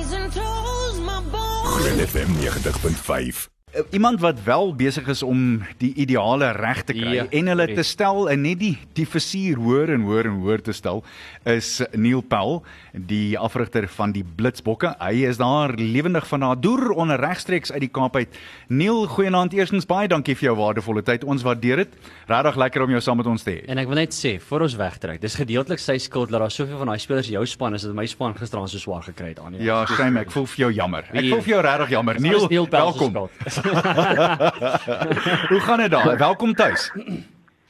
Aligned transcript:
knees 0.00 0.12
and 0.12 0.32
toes, 0.32 1.00
my 1.00 1.20
bones. 1.22 1.76
Groot 1.76 2.08
FM 2.08 2.28
90.5. 2.42 3.48
Uh, 3.70 3.82
Iemand 3.90 4.20
wat 4.20 4.42
wel 4.42 4.74
besig 4.74 5.06
is 5.08 5.22
om 5.22 5.62
die 5.78 5.92
ideale 5.94 6.48
reg 6.56 6.82
te 6.82 6.94
kry 6.96 7.12
Ja, 7.14 7.24
en 7.30 7.46
hulle 7.52 7.66
te 7.70 7.84
stel 7.86 8.26
en 8.30 8.42
net 8.42 8.58
die 8.58 8.72
die 8.98 9.04
versier 9.06 9.60
hoor 9.62 9.92
en 9.94 10.02
hoor 10.08 10.26
en 10.26 10.40
hoor 10.42 10.58
te 10.64 10.74
stel 10.74 11.04
is 11.48 11.78
Neil 11.94 12.20
Powell, 12.20 12.60
die 12.92 13.38
afrigter 13.38 13.86
van 13.88 14.10
die 14.12 14.24
Blitsbokke. 14.24 14.90
Hy 14.98 15.22
is 15.28 15.38
daar 15.40 15.72
lewendig 15.78 16.26
van 16.28 16.42
Nadoer 16.42 16.90
onder 16.90 17.20
regstreeks 17.22 17.70
uit 17.72 17.84
die 17.86 17.90
Kaap 17.94 18.18
uit. 18.18 18.34
Neil, 18.68 19.06
goeienaand 19.06 19.54
eerstens 19.56 19.86
baie 19.88 20.08
dankie 20.10 20.34
vir 20.36 20.50
jou 20.50 20.56
waardevolle 20.58 21.04
tyd. 21.06 21.24
Ons 21.24 21.46
waardeer 21.46 21.84
dit. 21.84 21.94
Regtig 22.28 22.58
lekker 22.60 22.84
om 22.84 22.92
jou 22.96 23.00
saam 23.06 23.22
met 23.22 23.30
ons 23.30 23.46
te 23.46 23.54
hê. 23.54 23.62
En 23.70 23.78
ek 23.80 23.88
wil 23.88 24.00
net 24.02 24.16
sê, 24.16 24.34
voor 24.50 24.66
ons 24.66 24.76
wegtrek, 24.82 25.22
dis 25.22 25.38
gedeeltelik 25.38 25.80
sy 25.80 25.96
skuld 26.02 26.34
dat 26.34 26.42
daar 26.42 26.52
soveel 26.54 26.82
van 26.82 26.92
daai 26.92 27.00
spelers 27.02 27.30
jou 27.30 27.46
span 27.48 27.78
is 27.78 27.86
dat 27.86 27.96
my 27.96 28.06
span 28.10 28.34
gisteraan 28.36 28.68
so 28.68 28.82
swaar 28.82 29.06
gekry 29.06 29.32
het 29.32 29.40
aan. 29.40 29.56
Ja, 29.62 29.80
shame, 29.88 30.26
ek 30.26 30.34
voel 30.34 30.50
vir 30.50 30.64
jou 30.66 30.72
jammer. 30.82 31.08
Ek 31.14 31.30
voel 31.30 31.46
vir 31.46 31.54
jou 31.54 31.62
regtig 31.70 31.96
jammer. 31.96 32.20
Neil, 32.20 32.46
Neil 32.50 32.68
Pell 32.68 32.90
welkom. 32.90 33.30
Hoe 35.50 35.60
gaan 35.60 35.78
dit 35.78 35.90
daar? 35.90 36.16
Welkom 36.18 36.54
tuis. 36.54 36.92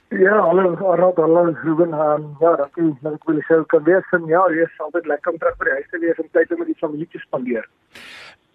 Ja, 0.08 0.38
hallo 0.40 0.76
Arad, 0.92 1.16
hallo 1.16 1.54
Ruben. 1.62 1.92
Um, 1.92 2.36
ja, 2.40 2.56
dankie 2.58 2.88
dat 3.02 3.14
ek 3.14 3.28
wil 3.30 3.38
sê 3.46 3.60
kan 3.70 3.84
wees 3.86 4.16
en 4.16 4.26
ja, 4.26 4.42
dit 4.50 4.64
is 4.66 4.80
altyd 4.82 5.06
lekker 5.06 5.32
om 5.32 5.38
terug 5.38 5.56
by 5.60 5.68
die 5.68 5.76
huis 5.78 5.92
te 5.92 6.00
wees 6.02 6.18
en 6.18 6.28
tyd 6.34 6.50
om 6.50 6.58
met 6.64 6.72
die 6.72 6.80
familie 6.80 7.06
te 7.12 7.22
spandeer. 7.22 7.68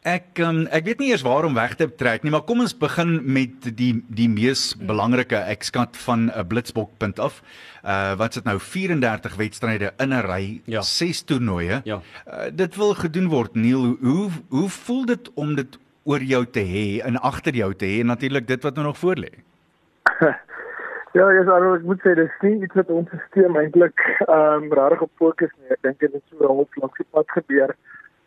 Ek 0.05 0.37
um, 0.45 0.65
ek 0.69 0.83
weet 0.85 0.99
nie 1.01 1.07
eers 1.13 1.23
waar 1.25 1.47
om 1.47 1.55
weg 1.57 1.77
te 1.79 1.87
trek 1.97 2.21
nie, 2.21 2.33
maar 2.35 2.43
kom 2.45 2.59
ons 2.61 2.75
begin 2.77 3.15
met 3.23 3.69
die 3.79 3.93
die 4.19 4.27
mees 4.29 4.75
belangrike 4.77 5.39
ek 5.49 5.63
skat 5.65 5.97
van 6.03 6.27
'n 6.27 6.45
blitsbokpunt 6.51 7.23
af. 7.23 7.39
Uh 7.81 8.13
wat 8.19 8.35
sit 8.37 8.45
nou 8.45 8.59
34 8.59 9.39
wedstryde 9.39 9.93
in 9.97 10.13
'n 10.13 10.21
ry, 10.27 10.61
Ja. 10.65 10.81
6 10.81 11.23
toernooie. 11.23 11.81
Ja. 11.85 12.01
Uh, 12.27 12.51
dit 12.51 12.75
wil 12.75 12.93
gedoen 12.93 13.31
word. 13.31 13.55
Neil, 13.55 13.95
hoe 14.01 14.29
hoe 14.49 14.69
voel 14.69 15.05
dit 15.05 15.31
om 15.33 15.55
dit 15.55 15.79
oor 16.05 16.21
jou 16.21 16.43
te 16.45 16.61
hê 16.61 16.87
en 17.05 17.17
agter 17.17 17.57
jou 17.57 17.73
te 17.73 17.89
hê 17.89 18.01
en 18.03 18.13
natuurlik 18.13 18.47
dit 18.47 18.63
wat 18.63 18.75
nou 18.77 18.89
nog 18.89 18.97
voor 19.01 19.21
lê? 19.25 19.33
Ja, 21.15 21.29
ja, 21.31 21.43
Arad, 21.47 21.77
ek 21.77 21.85
moet 21.87 22.01
sê 22.03 22.11
dis 22.19 22.31
nie 22.43 22.65
iets 22.65 22.75
wat 22.75 22.89
ons 22.91 23.11
stelsel 23.29 23.53
eintlik 23.55 24.01
ehm 24.25 24.65
um, 24.65 24.73
regtig 24.75 25.03
op 25.05 25.11
fokus 25.21 25.51
nie. 25.53 25.69
Ek 25.71 25.85
dink 25.87 26.01
dit 26.03 26.11
het 26.11 26.23
so 26.27 26.49
half 26.49 26.75
langs 26.81 26.97
die 26.99 27.07
pad 27.15 27.29
gebeur. 27.31 27.71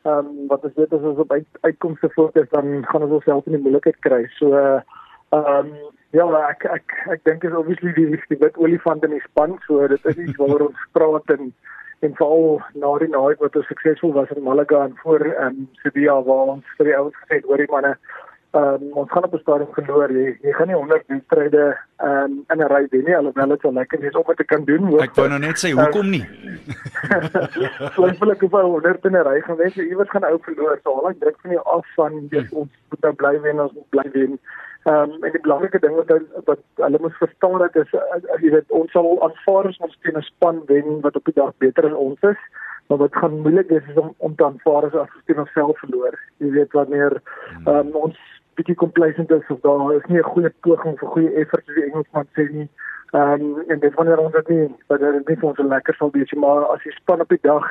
Ehm 0.09 0.31
um, 0.31 0.47
wat 0.49 0.65
ons 0.65 0.79
weet 0.79 0.95
as 0.97 1.05
ons 1.11 1.21
op 1.21 1.35
uit, 1.35 1.59
uitkomste 1.67 2.09
fokus 2.15 2.49
dan 2.55 2.79
gaan 2.89 3.05
ons 3.05 3.19
onsself 3.19 3.51
in 3.51 3.59
die 3.59 3.61
moeilikheid 3.67 3.99
kry. 4.07 4.23
So 4.39 4.57
ehm 4.57 5.37
um, 5.37 5.69
ja, 6.17 6.25
ek 6.47 6.65
ek 6.79 6.97
ek 7.17 7.29
dink 7.29 7.45
is 7.45 7.59
obviously 7.61 7.93
die 7.99 8.09
die 8.33 8.41
wit 8.41 8.57
olifant 8.57 9.05
in 9.05 9.19
die 9.19 9.25
span, 9.27 9.59
so 9.67 9.85
dit 9.93 10.09
is 10.15 10.25
iets 10.25 10.41
waaroor 10.41 10.71
ons 10.71 10.89
praat 10.97 11.37
en 11.37 11.53
en 12.01 12.15
veral 12.15 12.63
na 12.75 12.99
die 12.99 13.09
naweek 13.09 13.41
wat 13.41 13.57
ons 13.57 13.67
suksesvol 13.67 14.13
was 14.13 14.31
in 14.37 14.43
Malaga 14.43 14.85
en 14.85 14.97
voor 15.03 15.21
ehm 15.21 15.47
um, 15.47 15.69
Sevilla 15.83 16.23
waar 16.23 16.55
ons 16.57 16.65
vir 16.77 16.91
die 16.91 16.97
ouens 16.97 17.21
gesê 17.23 17.41
het 17.41 17.45
hoor 17.45 17.63
die 17.65 17.71
manne 17.71 17.97
Ehm 18.51 18.83
um, 18.83 18.93
ons 18.93 19.11
gaan 19.11 19.25
op 19.25 19.35
'n 19.35 19.39
stadium 19.39 19.69
verloor. 19.73 20.13
Jy, 20.13 20.39
jy 20.41 20.53
gaan 20.53 20.67
nie 20.67 20.77
100 20.77 21.03
wedstryde 21.07 21.79
ehm 21.97 22.11
um, 22.11 22.45
in 22.49 22.59
'n 22.59 22.71
ry 22.73 22.87
doen 22.91 23.05
nie 23.05 23.17
alhoewel 23.17 23.49
dit 23.49 23.61
so 23.61 23.73
lekker 23.73 24.05
is 24.05 24.17
om 24.17 24.23
dit 24.27 24.37
te 24.37 24.45
kan 24.45 24.65
doen. 24.65 25.01
Ek 25.01 25.15
wou 25.15 25.29
nou 25.29 25.39
net 25.39 25.59
sê 25.59 25.71
hoekom 25.71 26.11
nie? 26.11 26.25
Twyfelik 27.97 28.43
of 28.43 28.53
hy 28.53 28.63
100 28.63 29.05
in 29.05 29.17
'n 29.17 29.27
ry 29.29 29.41
gaan 29.41 29.57
wees, 29.57 29.77
iewers 29.77 30.11
gaan 30.11 30.25
ou 30.25 30.39
verloor. 30.41 30.79
So 30.83 30.91
al 30.91 31.11
ek 31.11 31.21
druk 31.21 31.37
van 31.41 31.51
jou 31.51 31.65
af 31.65 31.87
van 31.95 32.27
dis 32.29 32.51
ons 32.53 32.71
moet 32.89 33.01
nou 33.01 33.13
bly 33.13 33.41
wen, 33.41 33.61
ons 33.61 33.73
moet 33.73 33.89
bly 33.91 34.11
wen. 34.13 34.39
Ehm 34.89 35.11
um, 35.11 35.25
en 35.25 35.33
die 35.33 35.41
belangrike 35.41 35.79
ding 35.85 35.95
wat 35.97 36.11
wat 36.45 36.61
hulle 36.75 36.99
moet 37.01 37.17
verstaan 37.21 37.59
dat 37.59 37.75
is 37.77 37.91
uh, 37.93 38.21
jy 38.43 38.53
weet 38.55 38.71
ons 38.79 38.93
sal 38.97 39.09
aanvaar 39.27 39.67
as 39.69 39.81
ons 39.87 39.97
teen 40.01 40.17
'n 40.17 40.25
span 40.29 40.63
wen 40.71 41.01
wat 41.07 41.17
op 41.21 41.25
die 41.29 41.35
dag 41.41 41.53
beter 41.65 41.89
as 41.89 41.97
ons 42.05 42.23
is. 42.31 42.41
Maar 42.87 42.99
wat 43.03 43.19
gaan 43.21 43.41
moeilik 43.41 43.71
is 43.79 43.91
is 43.93 43.99
om 44.03 44.15
om 44.17 44.37
te 44.37 44.45
aanvaar 44.45 44.87
as 44.89 44.97
ons 45.03 45.27
teen 45.27 45.43
onsself 45.45 45.79
verloor. 45.85 46.17
Jy 46.39 46.51
weet 46.57 46.73
wanneer 46.79 47.21
ehm 47.67 47.75
um, 47.75 47.91
ons 48.07 48.17
bietjie 48.55 48.79
complacent 48.85 49.31
is 49.31 49.51
of 49.57 49.61
daar 49.67 49.93
is 49.97 50.09
nie 50.09 50.23
'n 50.23 50.31
goeie 50.33 50.53
poging 50.61 50.99
vir 50.99 51.09
goeie 51.09 51.35
effort 51.43 51.65
soos 51.67 51.81
die 51.81 51.89
Engelsman 51.91 52.29
sê 52.39 52.49
nie. 52.53 52.69
Ehm 53.13 53.45
um, 53.45 53.65
en 53.69 53.79
dit 53.85 53.95
wanneer 53.95 54.25
ons 54.25 54.33
dit 54.41 54.49
nie 54.49 54.75
dat 54.87 55.01
dit 55.01 55.29
nie 55.29 55.37
vir 55.37 55.49
ons 55.49 55.59
lekker 55.75 55.95
sal 55.95 56.11
wees 56.17 56.33
nie, 56.33 56.41
maar 56.41 56.65
as 56.65 56.83
die 56.83 56.97
span 56.97 57.21
op 57.21 57.29
die 57.29 57.43
dag 57.43 57.67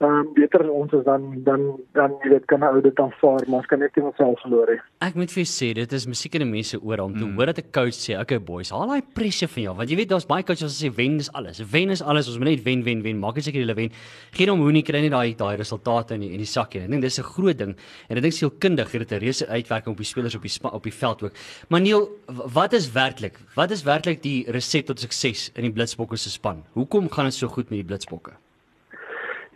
ehm 0.00 0.12
um, 0.16 0.28
beter 0.32 0.62
ons 0.72 0.92
is 0.96 1.02
dan 1.04 1.24
dan 1.44 1.60
dan 1.92 2.14
jy 2.24 2.30
weet 2.32 2.44
kan 2.48 2.60
'n 2.60 2.72
ou 2.72 2.80
dit 2.80 3.00
aanvaar, 3.04 3.42
maar 3.46 3.60
ons 3.60 3.66
kan 3.66 3.78
net 3.78 3.96
nie 3.96 4.04
onsself 4.04 4.40
verloor 4.40 4.70
nie. 4.72 4.80
Ek 5.04 5.14
moet 5.14 5.32
vir 5.32 5.44
jou 5.44 5.50
sê, 5.50 5.74
dit 5.74 5.92
is 5.92 6.06
musiek 6.06 6.34
in 6.38 6.44
die 6.44 6.52
mense 6.52 6.80
oor 6.80 7.00
om 7.04 7.12
te 7.18 7.26
hoor 7.36 7.46
dat 7.46 7.58
'n 7.58 7.70
coach 7.70 7.98
sê, 8.00 8.16
"Okay 8.20 8.38
boys, 8.38 8.70
haal 8.70 8.88
daai 8.88 9.02
pressure 9.02 9.48
van 9.48 9.62
jou." 9.62 9.74
Want 9.76 9.90
jy 9.90 9.96
weet 9.96 10.08
daar's 10.08 10.26
baie 10.26 10.42
coaches 10.42 10.62
wat 10.72 10.80
sê 10.80 10.88
wen 10.96 11.18
is 11.18 11.30
alles. 11.32 11.60
Wen 11.60 11.90
is 11.90 12.02
alles. 12.02 12.28
Ons 12.28 12.38
moet 12.38 12.48
net 12.48 12.64
wen, 12.64 12.82
wen, 12.82 13.02
wen. 13.02 13.18
Maak 13.20 13.34
net 13.34 13.44
seker 13.44 13.60
jy 13.60 13.74
wen. 13.74 13.90
Geen 14.32 14.50
om 14.50 14.60
hoe 14.60 14.72
nie 14.72 14.82
kry 14.82 15.00
net 15.02 15.10
daai 15.10 15.36
daai 15.36 15.56
resultate 15.56 16.14
in 16.14 16.20
die, 16.20 16.32
in 16.32 16.38
die 16.38 16.46
sak 16.46 16.74
nie. 16.74 16.84
Ek 16.84 16.90
dink 16.90 17.02
dis 17.02 17.18
'n 17.18 17.22
groot 17.22 17.58
ding. 17.58 17.76
En 18.08 18.16
ek 18.16 18.22
dink 18.22 18.32
sielkundig 18.32 18.92
het 18.92 19.08
dit 19.08 19.12
'n 19.12 19.20
reuse 19.20 19.46
uitwerking 19.48 19.92
op 19.92 19.98
die 19.98 20.06
spelers 20.06 20.34
op 20.34 20.42
die 20.42 20.48
spa, 20.48 20.68
op 20.68 20.82
die 20.82 20.94
veld 20.94 21.22
ook. 21.22 21.32
Maar 21.68 21.80
Neil, 21.80 22.08
wat 22.26 22.72
is 22.72 22.90
werklik? 22.92 23.38
Wat 23.54 23.70
is 23.70 23.82
werklik 23.82 24.22
die 24.22 24.50
resep 24.50 24.86
tot 24.86 24.98
sukses 24.98 25.50
in 25.54 25.62
die 25.62 25.72
Blitsbokke 25.72 26.16
se 26.16 26.30
span? 26.30 26.64
Hoekom 26.72 27.10
gaan 27.10 27.26
dit 27.26 27.34
so 27.34 27.48
goed 27.48 27.68
met 27.68 27.78
die 27.78 27.84
Blitsbokke? 27.84 28.32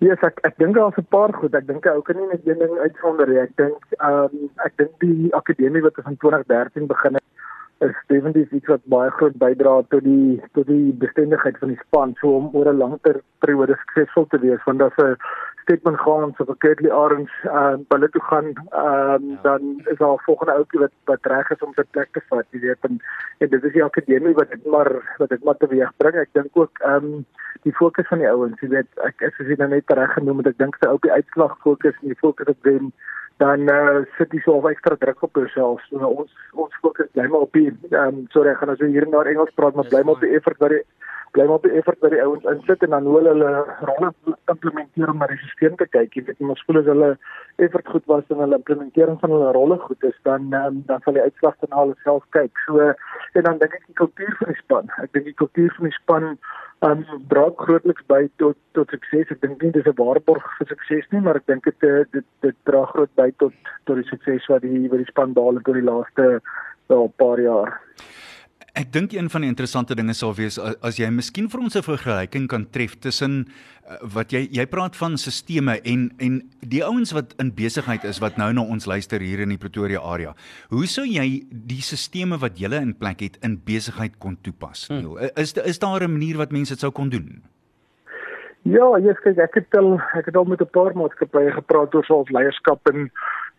Yes, 0.05 0.21
ek 0.27 0.41
ek 0.45 0.59
dink 0.61 0.75
daar's 0.77 0.99
'n 1.01 1.07
paar 1.09 1.33
goed. 1.33 1.55
Ek 1.55 1.67
dink 1.67 1.87
ou 1.87 2.03
kan 2.03 2.17
nie 2.17 2.27
net 2.29 2.47
een 2.47 2.59
ding 2.59 2.79
uitsonder 2.79 3.29
nie. 3.29 3.39
Ek 3.41 3.57
dink 3.57 3.79
ehm 3.99 4.35
um, 4.37 4.51
ek 4.67 4.77
dink 4.77 4.93
die 5.01 5.33
akademie 5.41 5.83
wat 5.83 6.01
in 6.05 6.17
2013 6.25 6.87
begin 6.87 7.15
het 7.15 7.25
is 7.89 7.97
definitief 8.07 8.53
iets 8.53 8.71
wat 8.73 8.85
baie 8.85 9.11
groot 9.11 9.37
bydra 9.45 9.75
tot 9.95 10.05
die 10.05 10.43
tot 10.53 10.67
die 10.67 10.93
bestendigheid 11.05 11.57
van 11.59 11.73
die 11.73 11.81
span 11.87 12.15
so 12.21 12.37
om 12.37 12.51
oor 12.53 12.69
'n 12.73 12.83
langer 12.83 13.21
periode 13.41 13.77
suksesvol 13.81 14.27
te 14.29 14.39
wees 14.45 14.65
want 14.67 14.83
as 14.83 14.99
'n 14.99 15.17
Steadman 15.65 15.99
gaan 15.99 16.35
of 16.39 16.49
'n 16.49 16.59
Kurtley 16.59 16.93
Arends 16.93 17.33
uh, 17.45 17.77
hulle 17.89 18.09
toe 18.09 18.23
gaan 18.23 18.49
um, 18.85 19.25
ja. 19.31 19.39
dan 19.43 19.63
is 19.93 19.99
daar 19.99 20.13
'n 20.13 20.27
volgende 20.29 20.53
ouetjie 20.53 20.81
wat 20.81 20.93
wat 21.05 21.27
reg 21.33 21.51
is 21.51 21.63
om 21.67 21.73
sy 21.75 21.85
plek 21.91 22.09
te 22.13 22.21
vat, 22.29 22.47
jy 22.51 22.61
weet 22.61 22.85
en, 22.89 23.01
en 23.39 23.49
dit 23.49 23.65
is 23.65 23.73
die 23.73 23.85
akademie 23.85 24.35
wat 24.35 24.51
dit 24.51 24.67
maar 24.67 24.93
wat 25.19 25.29
dit 25.29 25.45
maar 25.45 25.57
teweeg 25.57 25.93
bring. 25.97 26.17
Ek 26.17 26.33
dink 26.33 26.53
ook 26.53 26.79
ehm 26.79 27.05
um, 27.05 27.27
die 27.63 27.73
fokus 27.81 28.09
van 28.09 28.19
die 28.19 28.29
ouens, 28.29 28.61
jy 28.61 28.69
weet 28.69 28.91
ek 29.09 29.21
is 29.21 29.59
nou 29.59 29.69
net 29.69 29.97
reg 29.99 30.13
genoem 30.13 30.43
het 30.43 30.53
ek 30.53 30.59
dink 30.59 30.77
sy 30.81 30.89
op 30.93 31.03
die 31.03 31.13
uitslag 31.13 31.57
fokus 31.65 31.97
en 32.03 32.13
die 32.13 32.23
fokus 32.25 32.53
op 32.53 32.61
wen 32.69 32.93
dan 33.43 33.69
uh, 33.69 34.05
sit 34.19 34.33
jy 34.33 34.41
so 34.45 34.69
ekstra 34.69 34.97
druk 34.97 35.23
op 35.23 35.41
jouself. 35.41 35.81
So 35.89 35.97
uh, 35.97 36.11
ons 36.21 36.31
ons 36.53 36.77
fokus 36.83 37.09
bly 37.17 37.27
maar 37.27 37.49
op 37.49 37.57
die 37.57 37.71
ehm 37.71 38.21
um, 38.21 38.27
sorry 38.37 38.53
ek 38.53 38.61
gaan 38.61 38.69
nou 38.69 38.77
so 38.77 38.87
hier 38.87 39.09
na 39.09 39.25
Engels 39.25 39.57
praat 39.57 39.75
maar 39.75 39.89
bly 39.89 40.03
maar 40.05 40.21
op 40.21 40.27
die 40.29 40.37
effort 40.37 40.61
wat 40.61 40.77
die 40.77 40.85
bly 41.35 41.47
maar 41.49 41.59
op 41.59 41.67
die 41.67 41.75
effort 41.79 41.99
wat 42.05 42.13
die 42.15 42.23
ouens 42.23 42.45
insit 42.51 42.83
en 42.87 42.93
dan 42.95 43.07
hoe 43.11 43.17
hulle 43.19 43.53
rolle 43.89 44.11
implementeer 44.53 45.11
om 45.11 45.19
na 45.19 45.27
die 45.31 45.39
stelsel 45.43 45.79
te 45.81 45.89
kyk. 45.91 46.15
Jy 46.15 46.25
weet 46.29 46.43
ons 46.47 46.63
voel 46.67 46.81
as 46.81 46.91
hulle 46.91 47.09
effort 47.67 47.91
goed 47.95 48.07
was 48.11 48.29
en 48.31 48.43
hulle 48.45 48.59
implementering 48.61 49.19
van 49.23 49.35
hulle 49.35 49.55
rolle 49.57 49.79
goed 49.87 50.07
is 50.11 50.19
dan 50.29 50.53
um, 50.55 50.83
dan 50.91 51.03
sal 51.05 51.17
die 51.19 51.25
uitslag 51.25 51.57
dan 51.65 51.75
hulle 51.79 51.97
self 52.05 52.27
kyk. 52.37 52.63
So 52.67 52.91
en 52.91 53.49
dan 53.49 53.59
dink 53.63 53.75
ek 53.81 53.89
die 53.89 53.99
kultuur 54.03 54.37
van 54.41 54.53
die 54.53 54.61
span. 54.61 54.93
Ek 55.03 55.11
dink 55.17 55.31
die 55.31 55.39
kultuur 55.43 55.75
van 55.79 55.91
die 55.91 55.99
span 55.99 56.29
um 56.85 57.05
dra 57.31 57.47
grootliks 57.63 58.07
by 58.13 58.21
tot 58.43 58.59
tot 58.79 58.95
sukses. 58.95 59.31
Ek 59.35 59.41
dink 59.43 59.63
nie 59.63 59.73
dis 59.75 59.87
'n 59.91 59.99
waarborg 59.99 60.47
vir 60.59 60.71
sukses 60.71 61.11
nie, 61.13 61.21
maar 61.21 61.41
ek 61.41 61.47
dink 61.51 61.65
dit 61.65 61.89
eh, 61.89 62.05
dit 62.13 62.27
dit 62.47 62.57
dra 62.71 62.85
groot 62.93 63.11
by 63.17 63.31
tot 63.43 63.55
tot 63.87 63.97
die 63.97 64.11
sukses 64.11 64.47
wat 64.53 64.63
die 64.63 64.89
wat 64.89 65.03
die 65.03 65.11
span 65.11 65.35
behaal 65.35 65.59
het 65.59 65.69
oor 65.69 65.81
die 65.81 65.91
laaste 65.91 66.41
wel 66.89 67.13
paar 67.17 67.41
jaar. 67.41 67.81
Ek 68.75 68.89
dink 68.91 69.13
een 69.15 69.29
van 69.31 69.45
die 69.45 69.49
interessante 69.53 69.95
dinge 69.95 70.17
sal 70.19 70.33
wees 70.35 70.57
as 70.59 70.97
jy 70.99 71.07
miskien 71.15 71.47
vir 71.47 71.61
ons 71.63 71.77
'n 71.79 71.87
vergelyking 71.87 72.49
kan 72.51 72.65
tref 72.75 72.97
tussen 72.99 73.47
uh, 73.47 73.99
wat 74.03 74.33
jy 74.35 74.49
jy 74.51 74.67
praat 74.67 74.97
van 74.99 75.15
sisteme 75.17 75.79
en 75.85 76.11
en 76.19 76.41
die 76.59 76.83
ouens 76.83 77.13
wat 77.15 77.37
in 77.39 77.55
besigheid 77.55 78.03
is 78.05 78.19
wat 78.19 78.37
nou 78.37 78.53
na 78.53 78.67
ons 78.67 78.87
luister 78.87 79.21
hier 79.21 79.39
in 79.39 79.55
die 79.55 79.63
Pretoria 79.63 80.01
area. 80.03 80.35
Hoe 80.75 80.87
sou 80.87 81.07
jy 81.07 81.47
die 81.51 81.83
sisteme 81.83 82.37
wat 82.37 82.59
jy 82.59 82.73
in 82.75 82.99
plek 82.99 83.21
het 83.21 83.39
in 83.47 83.61
besigheid 83.65 84.19
kon 84.19 84.37
toepas? 84.43 84.89
Hmm. 84.89 85.19
Is 85.37 85.55
is 85.55 85.79
daar 85.79 86.03
'n 86.03 86.11
manier 86.11 86.37
wat 86.37 86.51
mense 86.51 86.75
dit 86.75 86.81
sou 86.81 86.91
kon 86.91 87.09
doen? 87.09 87.43
Ja, 88.65 88.97
yes, 88.99 89.19
kyk, 89.21 89.39
ek 89.39 89.55
het 89.55 89.77
al 89.77 90.01
ek 90.17 90.27
het 90.27 90.37
al 90.37 90.45
met 90.49 90.61
'n 90.61 90.71
paar 90.73 90.97
maatskappye 90.97 91.53
gepraat 91.53 91.95
oor 91.95 92.05
self 92.05 92.31
leierskap 92.31 92.81
en 92.89 93.11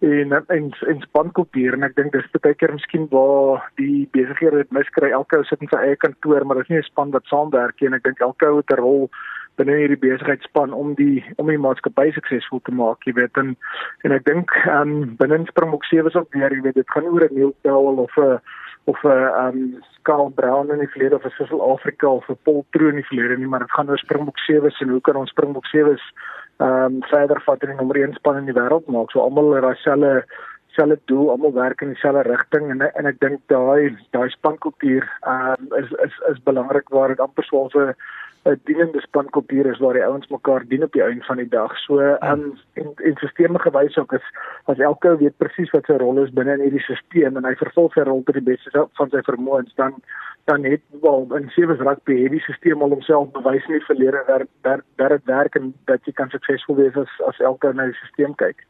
en 0.06 0.34
en, 0.34 0.74
en 0.88 1.00
spankultuur 1.02 1.74
en 1.74 1.88
ek 1.88 1.96
dink 1.98 2.14
dis 2.14 2.28
baie 2.42 2.58
keer 2.60 2.74
miskien 2.76 3.08
waar 3.12 3.64
die 3.82 4.08
besighede 4.14 4.64
dit 4.64 4.76
miskry. 4.78 5.12
Elke 5.12 5.40
ou 5.40 5.48
sit 5.50 5.62
in 5.62 5.72
sy 5.72 5.80
eie 5.82 5.96
kantoor, 6.02 6.46
maar 6.46 6.62
dis 6.62 6.70
nie 6.70 6.82
'n 6.82 6.90
span 6.90 7.12
wat 7.16 7.26
saamwerk 7.32 7.82
nie 7.82 7.90
en 7.90 7.98
ek 7.98 8.04
dink 8.04 8.22
elke 8.22 8.46
ou 8.50 8.58
het 8.58 8.72
'n 8.72 8.82
rol 8.82 9.10
binne 9.58 9.78
hierdie 9.80 10.00
besigheidsspan 10.00 10.74
om 10.74 10.94
die 11.00 11.24
om 11.38 11.48
die 11.48 11.58
maatskappy 11.58 12.12
suksesvol 12.12 12.62
te 12.68 12.72
maak, 12.76 13.06
jy 13.08 13.14
weet 13.14 13.38
en 13.38 13.56
en 14.04 14.12
ek 14.12 14.26
dink 14.26 14.52
ehm 14.66 14.94
um, 14.94 15.16
binne 15.20 15.46
Springbok 15.48 15.86
7 15.86 16.08
is 16.08 16.16
ook 16.16 16.34
weer, 16.34 16.52
jy 16.54 16.62
weet, 16.62 16.76
dit 16.76 16.92
gaan 16.92 17.08
oor 17.12 17.24
'n 17.24 17.36
Neil 17.36 17.56
Powell 17.64 18.04
of 18.04 18.18
'n 18.18 18.40
of 18.86 19.04
'n 19.04 19.30
um 19.46 19.84
Karl 20.04 20.30
Brown 20.30 20.72
in 20.72 20.80
die 20.80 20.92
verlede 20.94 21.16
of 21.16 21.26
'n 21.26 21.34
Cecil 21.38 21.62
Afrika 21.62 22.08
of 22.08 22.30
'n 22.30 22.38
Paul 22.44 22.66
Troo 22.70 22.90
in 22.90 22.96
die 23.02 23.10
verlede 23.10 23.38
nie, 23.38 23.48
maar 23.48 23.60
dit 23.60 23.72
gaan 23.72 23.90
oor 23.90 23.98
Springbok 23.98 24.40
7 24.40 24.76
en 24.80 24.90
hoe 24.90 25.02
kan 25.02 25.16
ons 25.16 25.30
Springbok 25.30 25.66
7 25.66 25.98
um 26.60 27.02
verder 27.12 27.42
vat 27.46 27.64
in 27.64 27.70
die 27.74 27.78
nommer 27.78 27.98
1 28.00 28.14
span 28.16 28.38
in 28.38 28.46
die 28.46 28.56
wêreld 28.56 28.88
maak. 28.88 29.12
So 29.12 29.22
almal 29.22 29.56
het 29.56 29.66
dieselfde 29.66 30.26
selfe 30.76 31.00
doel, 31.06 31.30
almal 31.32 31.54
werk 31.54 31.82
in 31.82 31.94
dieselfde 31.94 32.24
rigting 32.30 32.70
en 32.72 32.82
en 32.82 33.06
ek 33.12 33.20
dink 33.20 33.42
daai 33.52 33.96
daai 34.16 34.30
spankultuur 34.30 35.08
um 35.28 35.68
is 35.82 35.92
is 36.08 36.16
is 36.32 36.44
belangrik 36.44 36.90
waar 36.90 37.14
dit 37.14 37.20
amper 37.20 37.44
so 37.44 37.68
'n 37.68 37.96
'n 38.46 38.60
dienende 38.64 39.02
spankultuur 39.02 39.66
is 39.66 39.80
waar 39.80 39.94
die 39.94 40.06
ouens 40.06 40.28
mekaar 40.28 40.64
dien 40.68 40.84
op 40.84 40.92
die 40.94 41.02
einde 41.04 41.24
van 41.26 41.38
die 41.38 41.48
dag. 41.48 41.78
So 41.78 42.00
um, 42.00 42.44
en 42.74 42.94
en 42.96 43.16
sisteme 43.16 43.60
gewys 43.60 43.98
ook 43.98 44.14
is 44.14 44.28
as 44.66 44.78
elke 44.78 45.10
ou 45.10 45.18
weet 45.18 45.38
presies 45.38 45.72
wat 45.74 45.86
sy 45.86 45.98
rol 45.98 46.22
is 46.24 46.34
binne 46.34 46.54
in 46.54 46.62
hierdie 46.62 46.84
stelsel 46.86 47.40
en 47.42 47.50
hy 47.50 47.56
vervul 47.62 47.90
sy 47.94 48.06
rol 48.06 48.22
tot 48.28 48.38
die 48.38 48.46
beste 48.52 48.86
van 49.00 49.10
sy 49.10 49.24
vermoëns 49.30 49.74
dan 49.82 49.98
dan 50.46 50.64
het 50.64 50.82
wel 51.02 51.26
in 51.40 51.50
sewe 51.50 51.74
rugby 51.82 52.20
het 52.22 52.36
die 52.38 52.44
stelsel 52.46 52.86
al 52.86 52.94
homself 52.94 53.32
bewys 53.34 53.66
in 53.66 53.80
die 53.80 53.88
verlede 53.90 54.24
dat 54.28 54.48
dat 54.62 54.86
dat 55.02 55.10
dit 55.10 55.26
werk 55.34 55.56
en 55.56 55.74
dat 55.90 56.06
jy 56.06 56.14
kan 56.14 56.30
suksesvol 56.30 56.78
wees 56.84 57.02
as 57.06 57.20
as 57.32 57.40
elke 57.40 57.74
na 57.74 57.90
die 57.90 57.98
stelsel 58.04 58.38
kyk. 58.46 58.62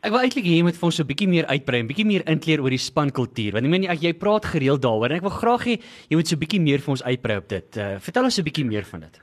Ek 0.00 0.14
wil 0.14 0.22
eintlik 0.24 0.46
hê 0.48 0.54
jy 0.56 0.64
moet 0.64 0.76
vir 0.80 0.86
ons 0.88 0.96
so 0.96 1.04
'n 1.04 1.10
bietjie 1.12 1.28
meer 1.28 1.46
uitbrei, 1.52 1.82
'n 1.82 1.88
bietjie 1.90 2.08
meer 2.08 2.22
inkleer 2.24 2.62
oor 2.64 2.72
die 2.72 2.80
spankultuur. 2.80 3.52
Want 3.52 3.66
ek 3.66 3.70
meen 3.70 3.84
jy 3.84 4.12
praat 4.16 4.46
gereeld 4.48 4.80
daaroor 4.80 5.10
en 5.10 5.20
ek 5.20 5.26
wil 5.28 5.36
graag 5.42 5.64
hê 5.68 5.74
jy 6.08 6.16
moet 6.16 6.26
so 6.26 6.36
'n 6.36 6.40
bietjie 6.40 6.60
meer 6.60 6.80
vir 6.80 6.90
ons 6.90 7.04
uitbrei 7.04 7.36
op 7.36 7.48
dit. 7.48 7.76
Uh, 7.76 7.98
vertel 8.00 8.24
ons 8.24 8.38
'n 8.38 8.48
bietjie 8.48 8.64
meer 8.64 8.84
van 8.84 9.00
dit. 9.00 9.20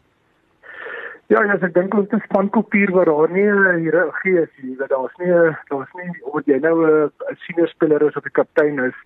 Ja, 1.30 1.44
ja, 1.44 1.58
ek 1.58 1.74
dink 1.74 1.94
ons 1.96 2.14
'n 2.14 2.22
spankultuur 2.30 2.92
waar 2.94 3.06
daar 3.06 3.30
nie 3.32 3.50
'n 3.50 3.82
hiërargie 3.82 4.38
is 4.44 4.54
nie. 4.62 4.76
Dat 4.78 4.90
daar's 4.90 5.18
nie 5.18 5.34
daar's 5.70 5.94
nie 5.98 6.12
of 6.22 6.46
jy 6.46 6.60
nou 6.60 6.78
'n 6.86 7.12
senior 7.48 7.68
speler 7.70 8.02
is 8.08 8.16
of 8.16 8.26
'n 8.26 8.38
kaptein 8.38 8.78
is. 8.78 8.98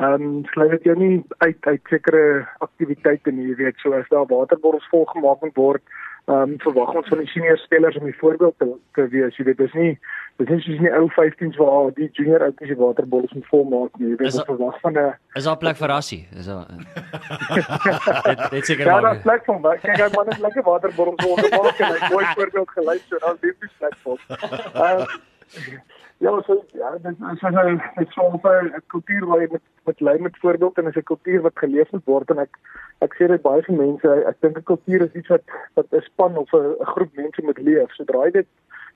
Ehm 0.00 0.22
um, 0.22 0.44
sluit 0.44 0.70
dit 0.70 0.84
jou 0.84 0.96
nie 0.96 1.22
uit 1.44 1.58
uit 1.60 1.80
sekere 1.90 2.48
aktiwiteite 2.58 3.30
nie, 3.30 3.48
jy 3.48 3.56
weet, 3.56 3.76
so 3.76 3.92
as 3.92 4.08
daar 4.08 4.24
waterbottels 4.26 4.88
volgemaak 4.88 5.42
moet 5.42 5.54
word, 5.54 5.82
ehm 6.26 6.42
um, 6.42 6.58
verwag 6.58 6.94
ons 6.94 7.08
van 7.08 7.18
die 7.18 7.26
senior 7.26 7.58
spelers 7.58 7.96
om 7.96 8.06
'n 8.06 8.12
voorbeeld 8.18 8.54
te, 8.58 8.66
te 8.94 9.08
wees. 9.08 9.36
Jy 9.36 9.44
weet, 9.44 9.56
dis 9.56 9.72
nie 9.72 9.98
dis 10.36 10.48
nie 10.48 10.60
soos 10.60 10.76
in 10.76 10.82
die 10.82 10.92
ou 10.96 11.08
15s 11.10 11.56
waar 11.56 11.90
die 11.94 12.08
junior 12.12 12.42
ouetjies 12.42 12.68
die 12.68 12.76
waterbottels 12.76 13.32
moet 13.32 13.46
volmaak 13.46 13.98
nie. 13.98 14.08
Jy 14.10 14.16
weet, 14.16 14.34
ons 14.34 14.44
verwag 14.44 14.80
van 14.80 14.92
'n 14.98 15.14
Is 15.34 15.44
daar 15.44 15.56
plek 15.58 15.76
vir 15.76 15.88
rassie? 15.88 16.28
Is 16.36 16.46
daar 16.46 16.66
Dit 18.28 18.50
dit 18.50 18.66
seker 18.66 18.86
Ja, 18.86 18.92
maar. 18.92 19.02
daar's 19.02 19.22
plek 19.22 19.44
vir 19.44 19.60
my. 19.60 19.76
Kyk, 19.76 19.96
hy 19.96 20.08
man 20.14 20.26
het 20.28 20.38
lekker 20.38 20.62
waterbottels 20.62 21.26
volgemaak 21.26 21.78
en 21.78 21.92
hy 21.94 22.12
mooi 22.12 22.24
voorbeeld 22.34 22.70
gelys, 22.70 23.06
so 23.08 23.18
dan 23.18 23.36
dis 23.40 23.54
die 23.60 23.70
plek 23.78 23.96
vir. 24.04 24.18
Ehm 24.74 25.06
Ja, 26.20 26.42
so 26.46 26.64
ja, 26.76 26.90
dit 27.02 27.16
is 27.32 27.38
so 27.40 27.48
'n 27.48 27.80
dit 27.96 28.10
so 28.12 28.28
'n 28.28 28.82
kultuur 28.86 29.26
waar 29.26 29.40
jy 29.40 29.48
met 29.52 29.62
met 29.84 30.00
lei 30.00 30.18
met 30.18 30.38
voorbeeld 30.38 30.78
en 30.78 30.86
is 30.86 30.96
'n 30.96 31.02
kultuur 31.02 31.40
wat 31.40 31.58
geleef 31.58 31.90
moet 31.90 32.04
word 32.04 32.30
en 32.30 32.38
ek 32.38 32.58
ek 32.98 33.14
sê 33.14 33.26
dit 33.26 33.42
baie 33.42 33.62
vir 33.62 33.76
mense, 33.76 34.08
ek 34.30 34.40
dink 34.40 34.58
'n 34.58 34.62
kultuur 34.62 35.00
is 35.02 35.14
iets 35.14 35.28
wat 35.28 35.42
wat 35.74 35.86
'n 35.90 36.00
span 36.00 36.36
of 36.36 36.52
'n 36.52 36.76
groep 36.92 37.12
mense 37.14 37.42
moet 37.42 37.58
leef. 37.58 37.90
Sodra 37.92 38.24
jy 38.24 38.30
dit 38.30 38.46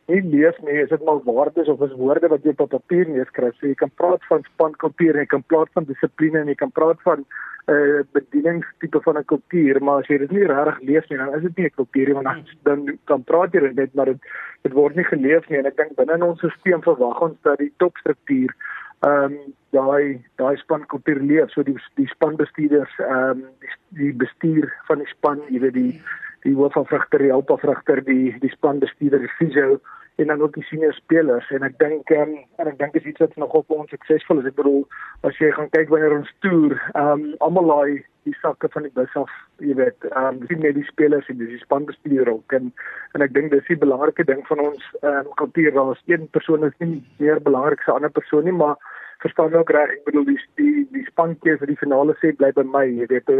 nie 0.07 0.21
leef 0.23 0.59
nie, 0.63 0.77
is 0.83 0.89
dit 0.89 1.05
maar 1.05 1.23
waardes 1.25 1.69
of 1.69 1.81
is 1.87 1.97
woorde 1.99 2.29
wat 2.29 2.45
jy 2.45 2.53
op 2.57 2.71
papier 2.71 3.09
neerskryf. 3.09 3.57
So 3.59 3.67
jy 3.67 3.75
kan 3.81 3.93
praat 4.01 4.25
van 4.29 4.45
spankultuur, 4.53 5.19
jy 5.21 5.27
kan 5.27 5.45
praat 5.49 5.73
van 5.73 5.89
dissipline 5.89 6.43
en 6.43 6.53
jy 6.53 6.57
kan 6.61 6.73
praat 6.73 7.01
van 7.07 7.25
'n 7.25 7.73
uh, 7.73 8.01
bedieningstipe 8.13 9.01
van 9.01 9.19
'n 9.19 9.25
kultuur, 9.25 9.83
maar 9.83 10.03
as 10.03 10.09
jy 10.09 10.19
dit 10.19 10.31
nie 10.31 10.47
regtig 10.47 10.81
leef 10.81 11.09
nie, 11.09 11.19
dan 11.19 11.35
is 11.35 11.43
dit 11.43 11.57
nie 11.57 11.67
'n 11.67 11.77
kultuur 11.81 12.07
nie, 12.07 12.15
want 12.15 12.27
dan 12.27 12.45
dan 12.63 12.99
kan 13.05 13.23
praat 13.25 13.53
jy 13.53 13.61
dit 13.61 13.77
net 13.77 13.95
maar 13.95 14.07
dit 14.07 14.21
dit 14.63 14.73
word 14.73 14.95
nie 14.97 15.05
geleef 15.05 15.49
nie. 15.49 15.59
En 15.59 15.67
ek 15.67 15.77
dink 15.77 15.97
binne 15.97 16.15
in 16.15 16.23
ons 16.23 16.39
stelsel 16.39 16.83
verwag 16.83 17.21
ons 17.21 17.37
dat 17.43 17.59
die 17.59 17.73
topstruktuur 17.77 18.53
ehm 19.01 19.33
um, 19.33 19.39
daai 19.71 20.21
daai 20.37 20.57
spankultuur 20.57 21.21
leef. 21.21 21.51
So 21.51 21.63
die 21.63 21.77
die 21.95 22.09
spanbestuurders 22.09 22.99
ehm 22.99 23.31
um, 23.31 23.45
die, 23.61 23.73
die 23.91 24.13
bestuur 24.13 24.73
van 24.87 24.99
die 24.99 25.09
span 25.17 25.41
jy 25.49 25.61
weet 25.61 25.75
die 25.75 26.03
die 26.45 26.55
hoofafrigter 26.55 27.23
die 27.25 27.33
hulpafrigter 27.33 28.05
die 28.05 28.35
die 28.41 28.53
spanbestuurder 28.53 29.25
die 29.25 29.35
fisio 29.39 29.81
en 30.17 30.27
dan 30.27 30.43
ook 30.43 30.55
die 30.55 30.63
senior 30.63 30.93
spelers. 30.95 31.51
En 31.51 31.65
ek 31.67 31.79
dink 31.81 32.11
um, 32.15 32.37
en 32.63 32.71
ek 32.71 32.79
dink 32.79 32.95
is 32.99 33.07
iets 33.11 33.23
wat 33.23 33.35
nogal 33.41 33.65
vir 33.67 33.81
ons 33.83 33.95
suksesvol 33.95 34.43
is. 34.43 34.51
Ek 34.51 34.59
bedoel 34.61 34.85
as 35.27 35.39
jy 35.43 35.51
gaan 35.57 35.71
kyk 35.75 35.91
wanneer 35.91 36.15
ons 36.21 36.31
toer 36.45 36.77
ehm 36.95 37.15
um, 37.15 37.25
almal 37.47 37.71
laai 37.71 38.05
die 38.25 38.37
sakke 38.41 38.71
van 38.73 38.87
die 38.87 38.95
bus 38.95 39.17
af 39.21 39.33
jy 39.65 39.75
weet 39.81 40.07
ehm 40.13 40.39
um, 40.39 40.45
sien 40.51 40.63
net 40.63 40.79
die 40.79 40.87
spelers 40.87 41.29
en 41.33 41.41
dis 41.43 41.51
die 41.57 41.63
spanbestuurder 41.65 42.31
ook. 42.37 42.59
En 42.59 42.71
en 43.19 43.27
ek 43.27 43.35
dink 43.35 43.51
dis 43.55 43.67
die 43.71 43.81
belangrike 43.87 44.27
ding 44.31 44.45
van 44.51 44.63
ons 44.69 44.91
ehm 45.03 45.25
um, 45.25 45.33
kultuur. 45.43 45.73
Daar 45.75 45.95
is 45.97 46.05
een 46.13 46.29
persoon 46.37 46.69
is 46.71 46.79
nie 46.85 47.01
meer 47.19 47.43
belangrik 47.43 47.83
as 47.83 47.91
'n 47.91 47.99
ander 47.99 48.15
persoon 48.21 48.45
nie 48.45 48.59
maar 48.63 48.79
verstaan 49.25 49.55
ook 49.55 49.71
reg 49.77 49.95
ek 49.97 50.05
bedoel 50.09 50.27
die 50.31 50.39
die 50.61 50.87
die 50.97 51.07
spankeuse 51.11 51.61
vir 51.63 51.73
die 51.73 51.81
finale 51.83 52.17
sê 52.21 52.33
bly 52.39 52.51
by 52.57 52.67
my 52.75 52.85
jy 52.87 53.09
weet 53.13 53.31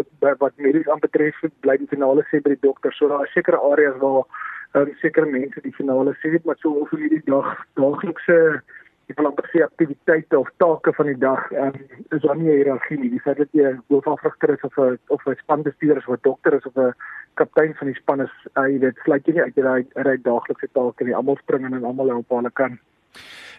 wat 0.45 0.65
medies 0.67 0.89
aanbetref 0.95 1.43
bly 1.67 1.77
die 1.83 1.93
finale 1.93 2.25
sê 2.31 2.41
by 2.45 2.55
die 2.55 2.65
dokter 2.69 2.95
so 2.99 3.11
daar 3.13 3.27
is 3.27 3.37
sekere 3.37 3.61
areas 3.73 3.99
waar 4.05 4.23
um, 4.81 4.95
sekere 5.03 5.29
mense 5.35 5.61
die 5.67 5.77
finale 5.81 6.17
sê 6.23 6.33
dit 6.37 6.49
maar 6.49 6.61
so 6.63 6.73
of 6.85 6.97
hierdie 6.97 7.23
dag 7.29 7.53
daaglikse 7.81 8.39
ek 9.13 9.19
wil 9.21 9.29
amper 9.29 9.49
sê 9.53 9.61
aktiwiteite 9.65 10.39
of 10.39 10.49
take 10.63 10.93
van 10.97 11.11
die 11.11 11.19
dag 11.21 11.51
um, 11.53 11.77
is 12.17 12.23
daar 12.25 12.37
nie 12.37 12.49
'n 12.49 12.57
hiërargie 12.59 12.99
nie. 12.99 13.11
Die 13.11 13.21
feit 13.21 13.37
dat 13.37 13.53
jy 13.53 13.75
hoofafrigter 13.89 14.55
is 14.55 14.65
of 14.69 14.79
'n 14.79 14.99
of 15.09 15.27
'n 15.27 15.37
spanbestuurder 15.43 16.01
is 16.01 16.07
of 16.09 16.17
'n 16.17 16.23
dokter 16.23 16.55
is 16.55 16.67
of 16.67 16.77
'n 16.77 16.95
kaptein 17.35 17.75
van 17.75 17.87
die 17.87 18.01
span 18.01 18.21
is, 18.21 18.35
uh, 18.57 18.67
jy 18.69 18.79
weet, 18.79 18.97
sluit 19.05 19.27
jy 19.27 19.33
nie 19.33 19.43
uit 19.43 19.55
daai 19.55 19.85
daai 19.93 20.19
daaglikse 20.23 20.69
take 20.73 21.05
nie. 21.05 21.15
Almal 21.15 21.37
spring 21.37 21.67
in 21.67 21.75
en 21.75 21.85
almal 21.85 22.09
help 22.09 22.29
waar 22.29 22.43
hulle 22.43 22.51
kan. 22.53 22.79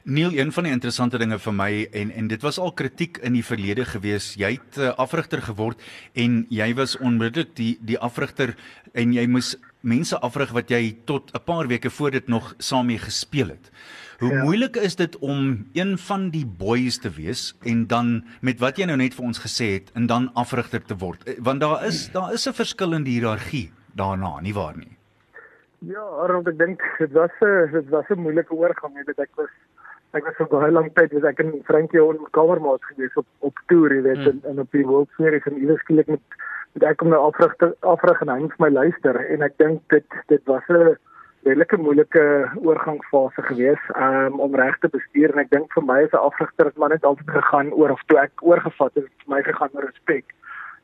Neil, 0.07 0.36
een 0.38 0.52
van 0.52 0.68
die 0.68 0.72
interessante 0.72 1.18
dinge 1.18 1.40
vir 1.42 1.54
my 1.57 1.69
en 1.98 2.12
en 2.13 2.28
dit 2.30 2.44
was 2.46 2.60
al 2.62 2.75
kritiek 2.78 3.18
in 3.25 3.34
die 3.34 3.42
verlede 3.42 3.88
gewees. 3.90 4.36
Jy 4.38 4.52
het 4.60 4.78
uh, 4.78 4.92
afrigter 5.02 5.42
geword 5.42 5.81
en 6.13 6.44
jy 6.54 6.68
was 6.78 6.94
onmiddellik 7.02 7.56
die 7.57 7.72
die 7.81 7.98
afrigter 7.98 8.54
en 8.94 9.16
jy 9.18 9.24
moes 9.25 9.56
mense 9.81 10.19
afrig 10.22 10.54
wat 10.54 10.69
jy 10.69 10.94
tot 11.10 11.34
'n 11.34 11.42
paar 11.42 11.66
weke 11.68 11.90
voor 11.90 12.12
dit 12.12 12.30
nog 12.30 12.54
saam 12.60 12.86
mee 12.86 13.02
gespeel 13.02 13.50
het. 13.50 13.72
Hoe 14.19 14.30
ja. 14.30 14.44
moeilik 14.44 14.75
is 14.75 14.96
dit 14.96 15.18
om 15.18 15.66
een 15.74 15.98
van 15.98 16.30
die 16.30 16.46
boys 16.46 17.01
te 17.01 17.10
wees 17.10 17.58
en 17.66 17.88
dan 17.88 18.25
met 18.42 18.60
wat 18.60 18.78
jy 18.78 18.86
nou 18.86 18.98
net 18.98 19.18
vir 19.18 19.25
ons 19.25 19.42
gesê 19.42 19.74
het 19.81 19.92
en 19.96 20.06
dan 20.06 20.30
afrigter 20.36 20.86
te 20.86 20.96
word? 20.96 21.25
Want 21.40 21.62
daar 21.62 21.86
is 21.86 22.12
daar 22.12 22.34
is 22.34 22.46
'n 22.48 22.54
verskil 22.54 22.94
in 22.94 23.04
die 23.04 23.18
hiërargie 23.18 23.72
daarna, 23.96 24.40
nie 24.40 24.54
waar 24.54 24.78
nie? 24.78 24.98
Ja, 25.80 26.01
Arnold, 26.22 26.48
ek 26.48 26.58
dink 26.58 26.81
dit 27.00 27.12
was 27.12 27.31
'n 27.42 27.72
dit 27.72 27.90
was 27.90 28.06
'n 28.10 28.22
moeilike 28.22 28.54
oorgang, 28.54 28.94
jy 28.94 29.04
weet 29.06 29.19
ek 29.19 29.34
was 29.36 29.50
ek 30.16 30.28
was 30.30 30.38
vir 30.40 30.52
baie 30.52 30.72
lank 30.72 30.94
tyd 30.96 31.14
was 31.14 31.28
ek 31.32 31.40
in 31.44 31.64
Frankie 31.68 32.04
on 32.04 32.22
kamermaat 32.38 32.84
gewees 32.92 33.16
op 33.22 33.28
op 33.50 33.60
toer, 33.72 33.98
jy 33.98 34.04
weet, 34.06 34.22
hmm. 34.24 34.30
en, 34.32 34.52
en 34.52 34.64
op 34.66 34.72
die 34.72 34.86
World 34.86 35.10
Series 35.18 35.48
en 35.50 35.60
iewers 35.62 35.82
skielik 35.84 36.12
met 36.16 36.40
met 36.76 36.84
ek 36.90 36.98
kom 37.00 37.12
nou 37.12 37.22
afrig 37.24 37.54
afrig 37.88 38.22
en 38.22 38.32
hy 38.34 38.40
moet 38.44 38.56
my 38.60 38.70
luister 38.70 39.20
en 39.24 39.44
ek 39.48 39.54
dink 39.62 39.84
dit 39.94 40.18
dit 40.32 40.42
was 40.52 40.64
'n 40.70 40.96
redelike 41.46 41.78
moeilike 41.78 42.24
oorgangsfase 42.66 43.42
gewees 43.50 43.84
um, 43.96 44.40
om 44.46 44.56
reg 44.56 44.80
te 44.82 44.90
bestuur 44.90 45.34
en 45.34 45.44
ek 45.44 45.52
dink 45.52 45.68
vir 45.78 45.86
my 45.86 46.00
as 46.04 46.16
'n 46.18 46.26
afrigter 46.30 46.72
het 46.72 46.78
maar 46.78 46.90
net 46.90 47.06
altyd 47.06 47.30
gegaan 47.38 47.72
oor 47.74 47.94
of 47.96 48.02
toe 48.08 48.18
ek 48.20 48.32
oorgevat 48.42 48.94
het 48.96 49.06
vir 49.06 49.30
my 49.36 49.42
gegaan 49.44 49.78
oor 49.78 49.86
respek. 49.86 50.26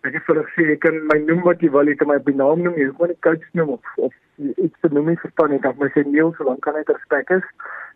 Ek 0.01 0.13
het 0.13 0.23
vir 0.25 0.35
hulle 0.35 0.47
gesê 0.49 0.71
ek 0.73 0.79
kan 0.85 0.95
my 1.09 1.17
noem 1.25 1.41
wat 1.45 1.61
jy 1.61 1.69
wil, 1.69 1.89
jy 1.89 1.95
kan 1.95 2.07
my 2.07 2.17
by 2.17 2.33
naam 2.33 2.61
noem, 2.61 2.77
jy 2.77 2.87
kan 2.89 3.07
my 3.07 3.17
coach 3.27 3.47
noem 3.53 3.69
of 3.77 3.97
of 3.97 4.13
iets 4.37 4.77
te 4.81 4.89
noem 4.93 5.11
nie 5.11 5.21
verstaan 5.21 5.51
ek, 5.57 5.67
maar 5.77 5.91
sê 5.93 6.05
Neil, 6.05 6.33
so 6.37 6.45
dan 6.45 6.59
kan 6.59 6.75
ek 6.75 6.89
respek 6.93 7.29
is. 7.37 7.47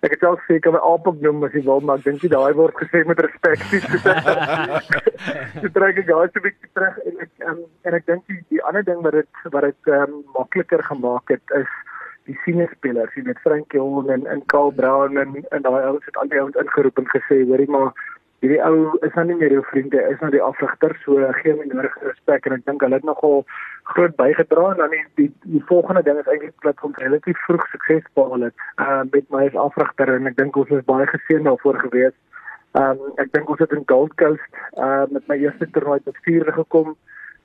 Ek 0.06 0.14
het 0.14 0.24
ek 0.24 0.62
kan 0.62 0.76
my 0.76 0.82
Apok 0.86 1.18
noem 1.22 1.44
as 1.48 1.56
jy 1.58 1.64
wil, 1.66 1.82
maar 1.82 1.98
ek 1.98 2.06
dink 2.06 2.22
jy 2.22 2.30
daai 2.30 2.54
word 2.54 2.78
gesê 2.78 3.02
met 3.10 3.22
respek. 3.26 3.64
Jy 5.64 5.72
trek 5.78 5.98
ek 6.02 6.08
gou 6.10 6.22
'n 6.22 6.46
bietjie 6.46 6.70
terug 6.78 7.00
en 7.10 7.16
ek 7.26 7.32
um, 7.50 7.60
en 7.90 7.98
ek 7.98 8.06
dink 8.06 8.24
die, 8.30 8.40
die 8.54 8.62
ander 8.70 8.86
ding 8.86 9.02
wat 9.02 9.18
dit 9.18 9.50
wat 9.56 9.66
dit 9.70 9.94
um, 9.98 10.22
makliker 10.38 10.84
gemaak 10.92 11.34
het 11.34 11.58
is 11.62 11.72
die 12.26 12.38
senior 12.44 12.70
spelers, 12.74 13.14
jy 13.18 13.24
weet 13.28 13.42
Frankie 13.46 13.82
Hall 13.82 14.10
en 14.14 14.26
en 14.30 14.42
Karl 14.54 14.72
Brown 14.78 15.18
en 15.22 15.36
en 15.42 15.66
daai 15.66 15.82
ouens 15.82 16.06
het 16.06 16.18
al 16.18 16.30
die 16.30 16.42
ouens 16.42 16.58
ingeroep 16.62 17.02
en 17.02 17.10
gesê, 17.14 17.42
hoorie 17.50 17.70
maar 17.70 17.94
hierdie 18.46 18.62
ou 18.62 18.94
is 19.06 19.14
nou 19.18 19.26
nie 19.30 19.38
meer 19.40 19.56
jou 19.58 19.64
vriende, 19.72 20.02
is 20.12 20.20
nou 20.22 20.30
die 20.34 20.44
afrigter, 20.44 20.94
so 21.04 21.32
gee 21.40 21.54
hom 21.56 21.64
nodige 21.72 22.06
respek 22.06 22.46
en 22.46 22.58
ek 22.60 22.66
dink 22.70 22.86
hulle 22.86 23.00
het 23.00 23.08
nogal 23.08 23.42
groot 23.94 24.14
bygedra 24.20 24.68
en 24.72 24.84
dan 24.84 24.94
die, 24.94 25.02
die 25.22 25.30
die 25.56 25.64
volgende 25.72 26.04
ding 26.06 26.20
is 26.22 26.30
eintlik 26.30 26.68
dat 26.68 26.86
ons 26.86 27.02
relatief 27.02 27.42
vroeg 27.48 27.66
sukses 27.72 28.06
behaal 28.20 28.48
het 28.48 28.68
uh, 28.82 29.02
met 29.10 29.28
my 29.34 29.48
as 29.50 29.58
afrigter 29.66 30.14
en 30.16 30.30
ek 30.30 30.38
dink 30.38 30.62
ons 30.62 30.78
is 30.78 30.86
baie 30.90 31.10
geseën 31.10 31.50
daarvoor 31.50 31.82
gewees. 31.88 32.16
Um, 32.76 33.02
ek 33.22 33.32
dink 33.34 33.50
ons 33.50 33.62
het 33.64 33.74
in 33.74 33.86
Gold 33.90 34.16
Coast 34.22 34.62
uh, 34.78 35.06
met 35.10 35.26
my 35.32 35.40
eerste 35.42 35.70
toernooi 35.72 36.02
tot 36.06 36.24
vierde 36.28 36.54
gekom 36.58 36.94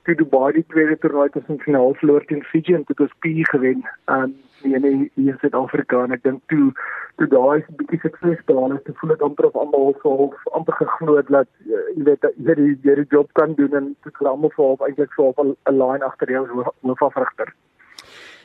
toe 0.03 0.15
Dubai 0.15 0.51
die 0.53 0.65
tweede 0.67 0.97
toernooi 0.97 1.29
tussen 1.29 1.59
finaal 1.59 1.93
verloor 1.99 2.25
teen 2.25 2.43
Fiji 2.43 2.73
en 2.73 2.83
dit 2.87 2.97
was 2.97 3.13
P 3.19 3.33
gewen. 3.53 3.85
Um 4.05 4.35
nee 4.63 4.79
nee 4.79 5.11
hier 5.15 5.33
in 5.33 5.37
Suid-Afrika 5.41 6.03
en 6.03 6.13
ek 6.17 6.23
dink 6.23 6.41
toe 6.53 6.71
toe 7.17 7.27
daai 7.33 7.59
is 7.59 7.67
'n 7.69 7.77
bietjie 7.79 7.99
sukses 8.03 8.43
behaal 8.49 8.75
het, 8.75 8.91
voel 8.99 9.13
dit 9.13 9.25
amper 9.27 9.45
of 9.45 9.55
almal 9.63 9.95
so 10.01 10.15
half 10.17 10.47
amper 10.59 10.75
geglo 10.81 11.17
het 11.17 11.27
dat 11.27 11.49
uh, 11.65 11.81
jy 11.95 12.03
weet 12.09 12.29
jy 12.37 12.55
die 12.61 12.77
jy 12.89 12.95
die 13.01 13.09
job 13.15 13.33
kan 13.39 13.53
doen 13.53 13.73
en 13.79 13.95
dit 14.03 14.23
almal 14.33 14.53
so 14.55 14.67
half 14.69 14.85
eintlik 14.87 15.13
so 15.13 15.33
'n 15.37 15.77
line 15.83 16.05
agter 16.05 16.31
jou 16.31 16.45
hoofafrigter. 16.81 17.53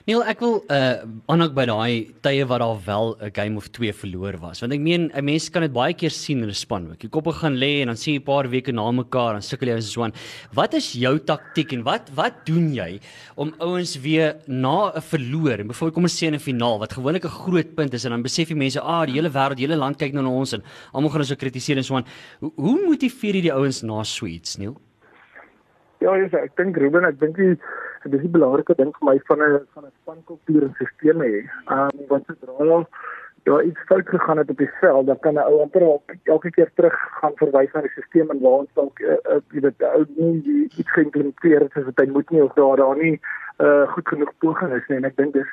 Neil, 0.06 0.20
ek 0.30 0.38
wil 0.38 0.60
uh 0.70 1.00
aanhou 1.34 1.48
by 1.50 1.64
daai 1.66 1.94
tye 2.22 2.44
wat 2.46 2.60
daar 2.62 2.76
wel 2.86 3.08
'n 3.26 3.30
game 3.34 3.56
of 3.58 3.66
2 3.74 3.90
verloor 3.90 4.36
was. 4.38 4.60
Want 4.62 4.72
ek 4.72 4.78
meen, 4.78 5.10
'n 5.10 5.24
mens 5.24 5.48
kan 5.50 5.62
dit 5.62 5.72
baie 5.72 5.94
keer 5.94 6.14
sien 6.14 6.44
in 6.44 6.48
'n 6.48 6.54
span 6.54 6.86
ook. 6.92 7.00
Die 7.00 7.08
koppe 7.08 7.32
gaan 7.32 7.56
lê 7.58 7.82
en 7.82 7.88
dan 7.88 7.96
sien 7.96 8.14
jy 8.14 8.20
'n 8.20 8.22
paar 8.22 8.46
weke 8.46 8.72
na 8.72 8.88
mekaar 8.92 9.32
dan 9.32 9.42
sukkel 9.42 9.66
jy 9.66 9.80
so 9.80 10.04
aan. 10.04 10.12
Wat 10.54 10.74
is 10.74 10.92
jou 10.92 11.18
taktik 11.18 11.72
en 11.72 11.82
wat 11.82 12.08
wat 12.14 12.46
doen 12.46 12.72
jy 12.72 13.00
om 13.36 13.52
ouens 13.58 13.98
weer 14.00 14.36
na 14.46 14.92
'n 14.94 15.02
verloor 15.02 15.58
en 15.58 15.66
byvoorbeeld 15.66 15.94
kom 15.94 16.04
ons 16.04 16.22
sê 16.22 16.28
in 16.28 16.34
'n 16.34 16.38
finaal 16.38 16.78
wat 16.78 16.92
gewoonlik 16.92 17.24
'n 17.24 17.38
groot 17.42 17.74
punt 17.74 17.92
is 17.92 18.04
en 18.04 18.12
dan 18.12 18.22
besef 18.22 18.46
die 18.46 18.54
mense, 18.54 18.80
"Ah, 18.80 19.04
die 19.04 19.14
hele 19.14 19.28
wêreld, 19.28 19.56
die 19.56 19.66
hele 19.66 19.76
land 19.76 19.98
kyk 19.98 20.12
nou 20.12 20.22
na 20.22 20.30
ons 20.30 20.52
en 20.52 20.62
almal 20.94 21.10
gaan 21.10 21.20
ons 21.20 21.28
so 21.28 21.34
kritiseer 21.34 21.78
en 21.78 21.82
so 21.82 21.96
aan." 21.96 22.06
Hoe, 22.38 22.52
hoe 22.54 22.86
motiveer 22.86 23.34
jy 23.34 23.42
die 23.42 23.52
ouens 23.52 23.82
na 23.82 24.04
Sweets, 24.04 24.56
Neil? 24.56 24.76
Ja, 26.00 26.12
ek 26.14 26.56
dink 26.56 26.76
Ruben, 26.76 27.04
ek 27.04 27.18
dink 27.18 27.36
die 27.36 27.56
So 28.06 28.10
dis 28.12 28.22
die 28.22 28.30
belangrike 28.30 28.74
ding 28.78 28.92
vir 28.94 29.06
my 29.06 29.14
van 29.26 29.40
'n 29.42 29.66
van 29.74 29.84
'n 29.84 29.92
spankultuur 30.02 30.62
en 30.62 30.74
stelsel 30.78 31.22
hê. 31.26 31.38
Ehm 31.74 31.88
um, 31.90 32.04
want 32.10 32.26
sodra 32.26 32.86
ja 33.46 33.62
iets 33.62 33.80
fout 33.88 34.08
gegaan 34.08 34.38
het 34.38 34.50
op 34.50 34.58
die 34.58 34.70
veld, 34.80 35.06
dan 35.06 35.18
kan 35.18 35.34
'n 35.34 35.48
ou 35.50 35.60
amper 35.62 35.82
elke, 35.82 36.50
keer 36.50 36.70
terug 36.74 36.94
gaan 37.20 37.34
verwys 37.34 37.72
na 37.72 37.80
die 37.80 37.90
stelsel 37.90 38.30
en 38.30 38.40
waar 38.40 38.58
ons 38.62 38.72
dalk 38.74 38.98
uh, 39.00 39.18
uh, 39.32 39.40
jy 39.50 39.60
weet 39.60 39.82
ou 39.82 40.04
nie 40.16 40.68
iets 40.78 40.92
geïmplementeer 40.92 41.60
het 41.60 41.72
soos 41.72 41.88
wat 41.90 41.98
hy 42.02 42.06
moet 42.06 42.30
nie 42.30 42.42
of 42.42 42.54
daar 42.54 42.76
daar 42.76 42.96
nie 42.96 43.20
uh, 43.58 43.88
goed 43.92 44.08
genoeg 44.08 44.32
poging 44.38 44.72
is 44.76 44.88
nie 44.88 44.96
en 45.00 45.08
ek 45.08 45.16
dink 45.16 45.34
dis 45.34 45.52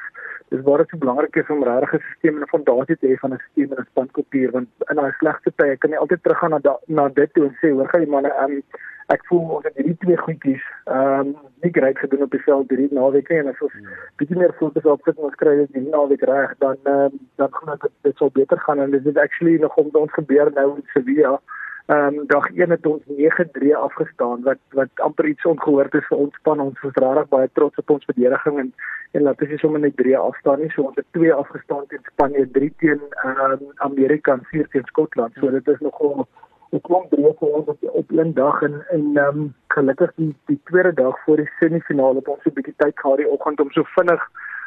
dis 0.53 0.63
waar 0.67 0.83
dit 0.83 0.89
so 0.89 0.97
belangrik 0.97 1.35
is 1.41 1.49
om 1.49 1.63
regtig 1.63 1.93
'n 1.93 2.03
stelsel 2.05 2.37
en 2.37 2.43
'n 2.45 2.53
fondasie 2.53 2.97
te 2.97 3.07
hê 3.07 3.19
van 3.23 3.33
'n 3.33 3.43
stelsel 3.49 3.75
en 3.77 3.83
'n 3.83 3.91
spankultuur 3.91 4.51
want 4.51 4.69
in 4.89 4.95
daai 4.95 5.13
slegte 5.19 5.51
tye 5.55 5.77
kan 5.77 5.91
jy 5.91 5.97
altyd 5.97 6.23
teruggaan 6.23 6.49
na 6.49 6.59
da, 6.59 6.77
na 6.87 7.07
dit 7.09 7.33
toe 7.33 7.45
en 7.45 7.55
sê 7.61 7.71
hoor 7.71 7.89
gaan 7.89 8.05
die 8.05 8.13
manne 8.15 8.31
um, 8.43 8.61
ek 9.07 9.25
voel 9.27 9.49
ons 9.55 9.65
het 9.67 9.75
hierdie 9.79 9.97
twee 10.03 10.17
goedjies 10.17 10.65
ehm 10.85 11.19
um, 11.19 11.35
nie 11.63 11.71
reg 11.85 11.99
gedoen 11.99 12.25
op 12.27 12.31
die 12.31 12.45
veld 12.47 12.69
hierdie 12.69 12.93
naweek 12.99 13.29
en 13.29 13.47
as 13.47 13.61
ons 13.65 13.73
hmm. 13.73 13.97
bietjie 14.17 14.37
meer 14.37 14.53
fokus 14.59 14.85
op 14.85 15.01
sit 15.03 15.17
en 15.17 15.29
ons 15.29 15.41
kry 15.41 15.55
dit 15.61 15.73
hierdie 15.73 15.95
naweek 15.95 16.23
reg 16.29 16.55
dan 16.65 16.77
um, 16.93 17.19
dan 17.41 17.49
gaan 17.57 17.77
dit 17.81 17.91
dit 18.07 18.17
sal 18.17 18.31
beter 18.39 18.59
gaan 18.65 18.79
en 18.79 18.91
dit 18.91 19.05
is 19.05 19.21
actually 19.25 19.57
nog 19.65 19.75
om 19.77 19.89
ons 20.05 20.17
gebeur 20.19 20.51
nou 20.59 20.69
in 20.75 20.87
Sevilla 20.93 21.39
Ehm 21.85 22.17
um, 22.17 22.27
dag 22.27 22.45
1 22.55 22.69
het 22.69 22.85
ons 22.85 23.01
9-3 23.07 23.73
afgestaan 23.75 24.43
wat 24.43 24.57
wat 24.69 24.89
amper 24.95 25.25
iets 25.27 25.45
ongehoord 25.45 25.93
is 25.93 26.05
vir 26.07 26.17
ons 26.17 26.35
span. 26.35 26.59
Ons 26.59 26.79
was 26.81 26.93
regtig 26.95 27.27
baie 27.29 27.49
trots 27.53 27.81
op 27.81 27.89
ons 27.89 28.05
verdediging 28.05 28.59
en 28.59 28.69
en 29.11 29.21
laat 29.21 29.41
ons 29.41 29.59
sommer 29.59 29.79
net 29.79 29.97
3 29.97 30.17
afstaan 30.17 30.63
nie. 30.63 30.69
So 30.71 30.87
ons 30.87 30.95
het 30.95 31.05
2 31.11 31.33
afgestaan 31.33 31.83
teen 31.87 32.05
Spanje, 32.11 32.45
3 32.51 32.71
teen 32.77 33.01
ehm 33.23 33.41
um, 33.49 33.67
Amerika 33.89 34.37
en 34.37 34.45
4 34.53 34.67
teen 34.71 34.87
Skotland. 34.93 35.35
So 35.41 35.51
dit 35.51 35.67
is 35.67 35.79
nogal 35.79 36.27
'n 36.71 36.81
klomp 36.87 37.09
breë 37.11 37.33
vir 37.39 37.49
ons 37.57 37.67
op 37.67 37.83
op 38.01 38.11
een 38.11 38.33
dag 38.33 38.61
en 38.61 38.79
en 38.95 39.03
ehm 39.17 39.41
um, 39.41 39.53
gelukkig 39.75 40.15
die 40.15 40.31
die 40.45 40.59
tweede 40.71 40.93
dag 40.93 41.19
voor 41.25 41.37
die 41.43 41.51
semifinale 41.59 42.23
het 42.23 42.27
ons 42.27 42.43
so 42.43 42.49
'n 42.49 42.57
bietjie 42.61 42.77
tyd 42.77 42.99
gehad 42.99 43.17
die 43.17 43.29
oggend 43.35 43.59
om 43.59 43.71
so 43.71 43.83
vinnig 43.97 44.23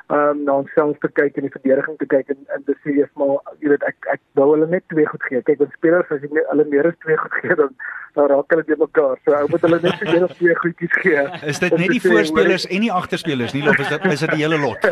um, 0.09 0.45
na 0.45 0.53
onsself 0.63 0.99
te 1.03 1.11
kyk 1.19 1.37
en 1.37 1.47
die 1.49 1.55
verdediging 1.55 1.99
te 1.99 2.07
kyk 2.07 2.33
en 2.35 2.43
en 2.55 2.65
te 2.67 2.77
sê 2.85 2.97
maar 3.19 3.39
jy 3.61 3.73
weet 3.73 3.87
ek 3.89 4.11
ek 4.15 4.23
wou 4.39 4.49
hulle 4.53 4.69
net 4.71 4.85
twee 4.93 5.07
goed 5.11 5.23
gee. 5.29 5.43
Kyk, 5.43 5.63
want 5.63 5.79
spelers 5.79 6.11
as 6.15 6.23
jy 6.23 6.31
net 6.33 6.51
hulle 6.53 6.67
meer 6.73 6.91
as 6.91 6.99
twee 7.05 7.17
goed 7.23 7.39
gee 7.41 7.57
dan 7.63 7.73
dan 8.17 8.31
raak 8.33 8.53
hulle 8.55 8.65
te 8.65 8.77
mekaar. 8.81 9.19
So 9.25 9.35
ou 9.37 9.49
moet 9.53 9.65
hulle 9.67 9.79
net 9.83 9.99
so 10.01 10.13
een 10.13 10.25
of 10.25 10.37
twee 10.39 10.55
goedjies 10.63 10.95
gee. 11.03 11.25
Is 11.53 11.61
dit 11.65 11.77
net 11.77 11.93
die 11.97 12.03
voorspelers 12.05 12.67
en 12.67 12.87
die 12.87 12.93
agterspelers 13.01 13.57
nie 13.57 13.65
of 13.69 13.83
is 13.83 13.91
dit 13.93 14.07
is 14.13 14.25
dit 14.25 14.33
die 14.37 14.45
hele 14.45 14.61
lot? 14.63 14.87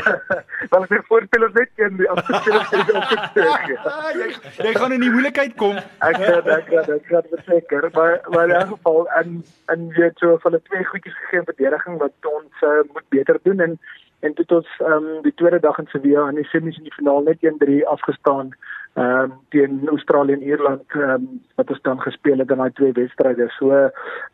Want 0.72 0.82
as 0.82 0.90
die 0.92 1.00
voorspelers 1.08 1.56
net 1.56 1.80
een 1.80 1.96
die 2.00 2.10
agterspelers 2.16 2.74
is 2.80 2.92
ook 2.96 3.08
gesteek. 3.14 3.70
jy 4.20 4.28
jy 4.66 4.74
gaan 4.76 4.96
in 4.98 5.06
die 5.06 5.12
moeilikheid 5.14 5.56
kom. 5.62 5.80
Ek 6.10 6.20
ek 6.20 6.52
ek 6.58 6.74
ek 6.82 6.92
ek 6.98 7.08
gaan 7.14 7.32
verseker 7.32 7.88
maar 7.96 8.20
maar 8.34 8.50
in 8.50 8.58
elk 8.58 8.74
geval 8.74 9.08
en 9.22 9.40
en 9.72 9.88
jy 9.96 10.10
het 10.10 10.20
so 10.22 10.36
van 10.44 10.58
die 10.58 10.62
twee 10.68 10.84
goedjies 10.92 11.18
gegee 11.24 11.48
verdediging 11.48 11.98
wat 12.04 12.30
ons 12.34 12.64
uh, 12.66 12.80
moet 12.92 13.08
beter 13.14 13.40
doen 13.48 13.66
en 13.68 13.80
en 14.20 14.34
dit 14.34 14.52
ons 14.52 14.68
ehm 14.78 14.92
um, 14.92 15.22
die 15.22 15.34
tweede 15.34 15.60
dag 15.60 15.78
in 15.78 15.88
Sevilla 15.92 16.28
in 16.28 16.40
die 16.40 16.48
semis 16.52 16.76
in 16.76 16.88
die 16.88 16.96
finaal 16.96 17.22
net 17.22 17.44
1-3 17.52 17.80
afgestaan 17.94 18.54
ehm 18.94 19.30
um, 19.30 19.32
teen 19.48 19.88
Australië 19.88 20.32
en 20.32 20.42
Ierland 20.42 20.82
ehm 20.88 21.10
um, 21.10 21.40
wat 21.54 21.70
ons 21.70 21.82
dan 21.82 22.00
gespeel 22.00 22.38
het 22.38 22.50
in 22.50 22.56
daai 22.56 22.72
twee 22.72 22.92
wedstryde. 22.92 23.46
So 23.58 23.70
ehm 23.70 23.90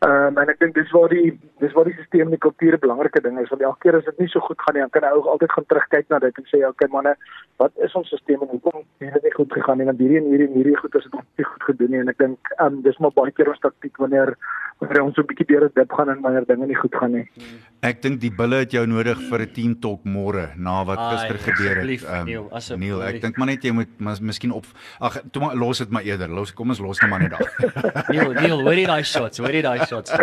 um, 0.09 0.37
en 0.37 0.49
ek 0.49 0.59
dink 0.59 0.73
dis 0.75 0.91
waar 0.91 1.09
die 1.09 1.39
dis 1.59 1.73
waar 1.73 1.85
die 1.85 1.93
stelsel 1.93 2.25
en 2.25 2.33
die 2.33 2.45
kultuur 2.45 2.73
'n 2.73 2.85
belangrike 2.85 3.21
ding 3.21 3.39
is 3.39 3.49
want 3.49 3.61
elke 3.61 3.79
keer 3.79 3.97
as 3.97 4.05
dit 4.05 4.19
nie 4.19 4.27
so 4.27 4.39
goed 4.39 4.61
gaan 4.61 4.73
nie, 4.73 4.81
dan 4.81 4.89
kan 4.89 5.09
jy 5.09 5.15
ook 5.15 5.25
altyd 5.25 5.51
gaan 5.51 5.65
terugkyk 5.65 6.09
na 6.09 6.19
dit 6.19 6.37
en 6.37 6.49
sê 6.49 6.67
okay 6.67 6.89
manne, 6.91 7.15
wat 7.57 7.71
is 7.75 7.95
ons 7.95 8.07
stelsel 8.07 8.47
en 8.47 8.53
hoekom 8.55 8.83
het 8.97 9.13
dit 9.13 9.23
nie 9.23 9.35
goed 9.39 9.53
gegaan 9.53 9.77
nie? 9.77 9.85
Want 9.85 9.99
hierdie 9.99 10.17
en 10.17 10.29
hierdie 10.31 10.47
en 10.47 10.53
hierdie 10.53 10.77
goed 10.77 10.95
is 10.95 11.03
dit 11.03 11.21
nie 11.37 11.45
goed 11.45 11.63
gedoen 11.63 11.91
nie 11.91 11.99
en 11.99 12.09
ek 12.09 12.17
dink 12.17 12.39
ehm 12.57 12.65
um, 12.73 12.81
dis 12.81 12.97
maar 12.97 13.13
baie 13.13 13.31
keer 13.31 13.49
ons 13.49 13.59
taktiek 13.59 13.97
wanneer 13.97 14.33
wanneer 14.79 15.03
ons 15.03 15.15
so 15.15 15.21
'n 15.21 15.29
bietjie 15.29 15.47
deur 15.49 15.61
dit 15.67 15.75
dip 15.75 15.91
gaan 15.91 16.09
en 16.09 16.21
wanneer 16.21 16.45
dinge 16.45 16.65
nie 16.67 16.75
goed 16.75 16.95
gaan 16.95 17.11
nie. 17.11 17.25
Ek 17.81 18.01
dink 18.01 18.19
die 18.21 18.31
bulle 18.31 18.61
het 18.63 18.71
jou 18.71 18.85
nodig 18.85 19.17
vir 19.29 19.41
'n 19.41 19.53
team 19.53 19.75
talk 19.79 20.03
môre 20.05 20.55
na 20.57 20.83
wat 20.85 20.99
gister 21.13 21.37
gebeur 21.37 21.77
het. 21.81 22.03
Um, 22.05 22.79
Neil, 22.79 23.01
ek 23.03 23.21
dink 23.21 23.37
maar 23.37 23.47
net 23.47 23.63
jy 23.63 23.71
moet 23.71 23.89
mas, 23.99 24.19
miskien 24.19 24.46
op 24.51 24.65
ag 24.99 25.19
toe 25.31 25.41
maar 25.41 25.55
los 25.55 25.81
dit 25.83 25.89
maar 25.89 26.05
eerder. 26.07 26.29
Los 26.29 26.53
kom 26.53 26.69
ons 26.69 26.79
los 26.79 27.01
net 27.01 27.09
maar 27.09 27.19
net 27.19 27.35
daar. 27.35 27.51
Neil, 28.13 28.33
Neil, 28.33 28.61
hoor 28.61 28.77
jy 28.77 28.85
daai 28.89 29.03
shots? 29.03 29.41
Hoor 29.43 29.53
jy 29.53 29.61
daai 29.65 29.85
shots? 29.85 30.13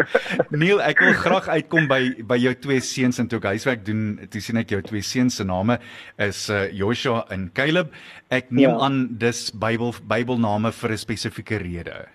Neil, 0.62 0.80
ek 0.82 1.02
wil 1.04 1.14
graag 1.20 1.48
uitkom 1.48 1.88
by 1.90 2.00
by 2.26 2.38
jou 2.40 2.54
twee 2.66 2.80
seuns 2.80 3.20
en 3.22 3.30
toe 3.30 3.40
ek 3.42 3.50
huiswerk 3.56 3.84
doen, 3.86 4.04
toe 4.32 4.42
sien 4.42 4.60
ek 4.62 4.74
jou 4.74 4.82
twee 4.86 5.04
seuns 5.04 5.36
se 5.36 5.44
name 5.46 5.78
is 6.22 6.46
uh, 6.50 6.66
Joshua 6.72 7.24
en 7.34 7.50
Caleb. 7.56 7.94
Ek 8.32 8.50
neem 8.50 8.72
ja. 8.72 8.80
aan 8.88 9.00
dis 9.20 9.48
Bybel 9.52 9.94
Bybelname 10.08 10.72
vir 10.72 10.96
'n 10.96 11.04
spesifieke 11.04 11.60
rede. 11.62 12.06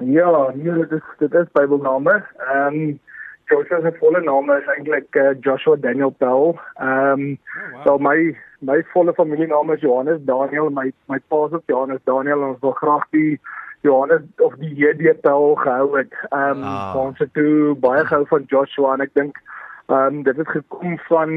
Ja, 0.00 0.50
nee, 0.54 0.72
dit 0.72 0.92
is 0.92 1.02
dit 1.18 1.34
is 1.34 1.50
Bybelname. 1.52 2.22
Ehm 2.50 2.74
um, 2.74 3.00
Joshua 3.46 3.80
se 3.80 3.92
volle 3.98 4.20
naam 4.24 4.50
is 4.50 4.66
eintlik 4.76 5.16
uh, 5.20 5.34
Joshua 5.40 5.76
Daniel 5.76 6.10
Powell. 6.10 6.58
Ehm 6.80 7.20
um, 7.20 7.24
oh, 7.30 7.72
wow. 7.72 7.84
so 7.84 7.98
my 7.98 8.36
my 8.64 8.82
volle 8.92 9.14
familienaam 9.14 9.72
is 9.74 9.80
Johannes 9.80 10.20
Daniel, 10.24 10.70
my 10.70 10.92
my 11.08 11.18
pa 11.28 11.48
se 11.48 11.60
Johannes 11.68 12.02
Daniel 12.04 12.42
en 12.42 12.48
ons 12.54 12.62
wil 12.62 12.76
graag 12.80 13.04
die 13.16 13.40
Johannes 13.82 14.22
of 14.46 14.54
die 14.60 14.72
JD 14.74 15.20
Powell 15.22 15.56
gehou 15.64 15.96
het. 15.98 16.14
Ehm 16.30 16.62
um, 16.62 16.62
ah. 16.62 16.96
ons 17.06 17.18
het 17.18 17.32
toe 17.34 17.74
baie 17.86 18.04
gehou 18.04 18.26
van 18.32 18.46
Joshua 18.52 18.94
en 18.94 19.04
ek 19.06 19.14
dink 19.20 19.40
ehm 19.86 20.18
um, 20.18 20.22
dit 20.28 20.36
het 20.40 20.52
gekom 20.56 20.98
van 21.08 21.32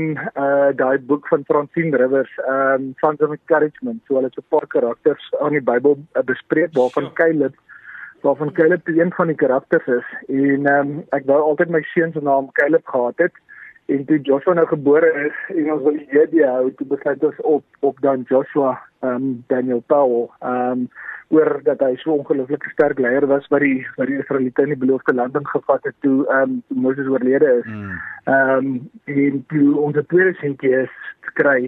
uh 0.45 0.69
daai 0.81 0.97
boek 1.11 1.27
van 1.27 1.43
Francine 1.51 1.97
Rivers, 2.03 2.33
ehm 2.45 2.89
um, 2.89 2.93
Sons 3.03 3.23
of 3.27 3.35
Encouragement. 3.35 4.03
So 4.07 4.19
hulle 4.19 4.31
het 4.31 4.39
'n 4.43 4.51
paar 4.55 4.67
karakters 4.67 5.31
aan 5.39 5.57
die 5.59 5.65
Bybel 5.71 5.97
uh, 5.97 6.23
bespreek 6.23 6.73
waarvan 6.79 7.13
Caleb 7.13 7.55
waarvan 8.21 8.51
Caleb 8.51 8.87
een 8.87 9.11
van 9.13 9.27
die 9.27 9.35
karakters 9.35 9.87
is 9.87 10.07
en 10.27 10.65
ehm 10.65 10.89
um, 10.89 11.03
ek 11.09 11.25
wou 11.25 11.41
altyd 11.41 11.69
my 11.69 11.81
seun 11.93 12.11
se 12.11 12.21
naam 12.21 12.51
Caleb 12.51 12.87
gehad 12.87 13.17
het 13.17 13.35
en 13.87 14.05
toe 14.05 14.19
Joshua 14.21 14.53
nou 14.53 14.67
gebore 14.67 15.09
is 15.25 15.37
en 15.55 15.71
ons 15.73 15.83
wil 15.83 15.99
die 15.99 16.21
idee 16.21 16.47
hou 16.47 16.71
toe 16.75 16.87
besluit 16.87 17.23
ons 17.23 17.43
op 17.55 17.89
op 17.89 18.01
dan 18.05 18.25
Joshua 18.31 18.73
ehm 18.99 19.13
um, 19.13 19.43
Daniel 19.47 19.83
Powell 19.93 20.27
ehm 20.39 20.71
um, 20.71 20.89
oor 21.29 21.59
dat 21.63 21.81
hy 21.83 21.95
so 21.99 22.13
ongelooflik 22.15 22.63
sterk 22.71 22.99
leier 23.03 23.27
was 23.27 23.47
wat 23.51 23.63
die 23.63 23.87
wat 23.95 24.07
die 24.11 24.19
Israeliete 24.19 24.63
in 24.63 24.73
die 24.73 24.79
beloofde 24.83 25.13
land 25.13 25.35
ingevat 25.39 25.83
het 25.89 25.95
toe 26.05 26.25
ehm 26.27 26.57
um, 26.57 26.81
Moses 26.83 27.07
oorlede 27.07 27.51
is. 27.59 27.65
Mm. 27.65 27.93
Ehm 28.23 28.71
um, 28.71 28.89
en 29.05 29.43
toe 29.47 29.77
ons 29.79 29.99
tweede 30.07 30.33
seentjie 30.41 30.73
is 30.83 30.95
kry 31.39 31.59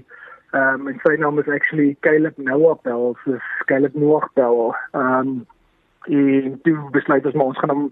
ehm 0.51 0.81
um, 0.81 0.87
en 0.91 0.99
sy 1.05 1.15
naam 1.19 1.39
is 1.39 1.51
actually 1.55 1.95
Caleb 2.07 2.37
Noah 2.37 2.77
Powell, 2.83 3.15
so 3.23 3.39
Caleb 3.71 3.95
Noah 3.95 4.27
Powell. 4.33 4.75
Ehm 4.91 5.33
um, 5.33 5.45
en 6.09 6.59
toe 6.63 6.77
besluit 6.91 7.25
ons 7.25 7.35
maar 7.35 7.51
ons 7.51 7.59
gaan 7.59 7.75
hom 7.75 7.91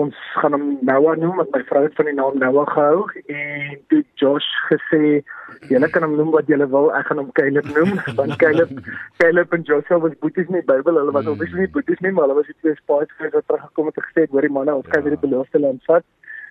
ons 0.00 0.16
gaan 0.36 0.52
hom 0.52 0.64
Noah 0.84 1.16
noem 1.16 1.38
want 1.40 1.54
my 1.54 1.62
vrou 1.68 1.82
het 1.86 1.94
van 1.96 2.08
die 2.10 2.14
naam 2.16 2.36
Noah 2.40 2.68
gehou 2.68 3.04
en 3.32 3.78
toe 3.92 4.02
Josh 4.20 4.48
gesê 4.68 5.22
julle 5.70 5.88
kan 5.94 6.04
hom 6.04 6.16
noem 6.18 6.34
wat 6.34 6.50
julle 6.52 6.66
wil 6.74 6.90
ek 6.98 7.08
gaan 7.08 7.22
hom 7.22 7.30
Caleb 7.38 7.70
noem 7.72 7.94
want 8.18 8.36
Caleb 8.42 8.74
Caleb 9.22 9.56
en 9.56 9.64
Joshua 9.70 10.00
was 10.04 10.18
boeties 10.20 10.50
in 10.52 10.58
die 10.58 10.66
Bybel 10.68 11.00
hulle 11.00 11.14
was 11.16 11.24
hmm. 11.24 11.32
obviously 11.32 11.64
nie 11.64 11.72
boeties 11.78 12.04
nie 12.04 12.12
maar 12.12 12.26
hulle 12.26 12.38
was 12.42 12.52
die 12.52 12.58
twee 12.60 12.76
spies 12.82 13.16
wat 13.24 13.48
teruggekom 13.48 13.88
het 13.88 14.02
en 14.02 14.08
gesê 14.10 14.26
hoor 14.34 14.48
die 14.48 14.52
manne 14.58 14.76
ons 14.82 14.92
gaan 14.92 15.06
weer 15.06 15.16
die 15.16 15.24
beloofde 15.24 15.64
land 15.64 15.88
vat 15.88 16.04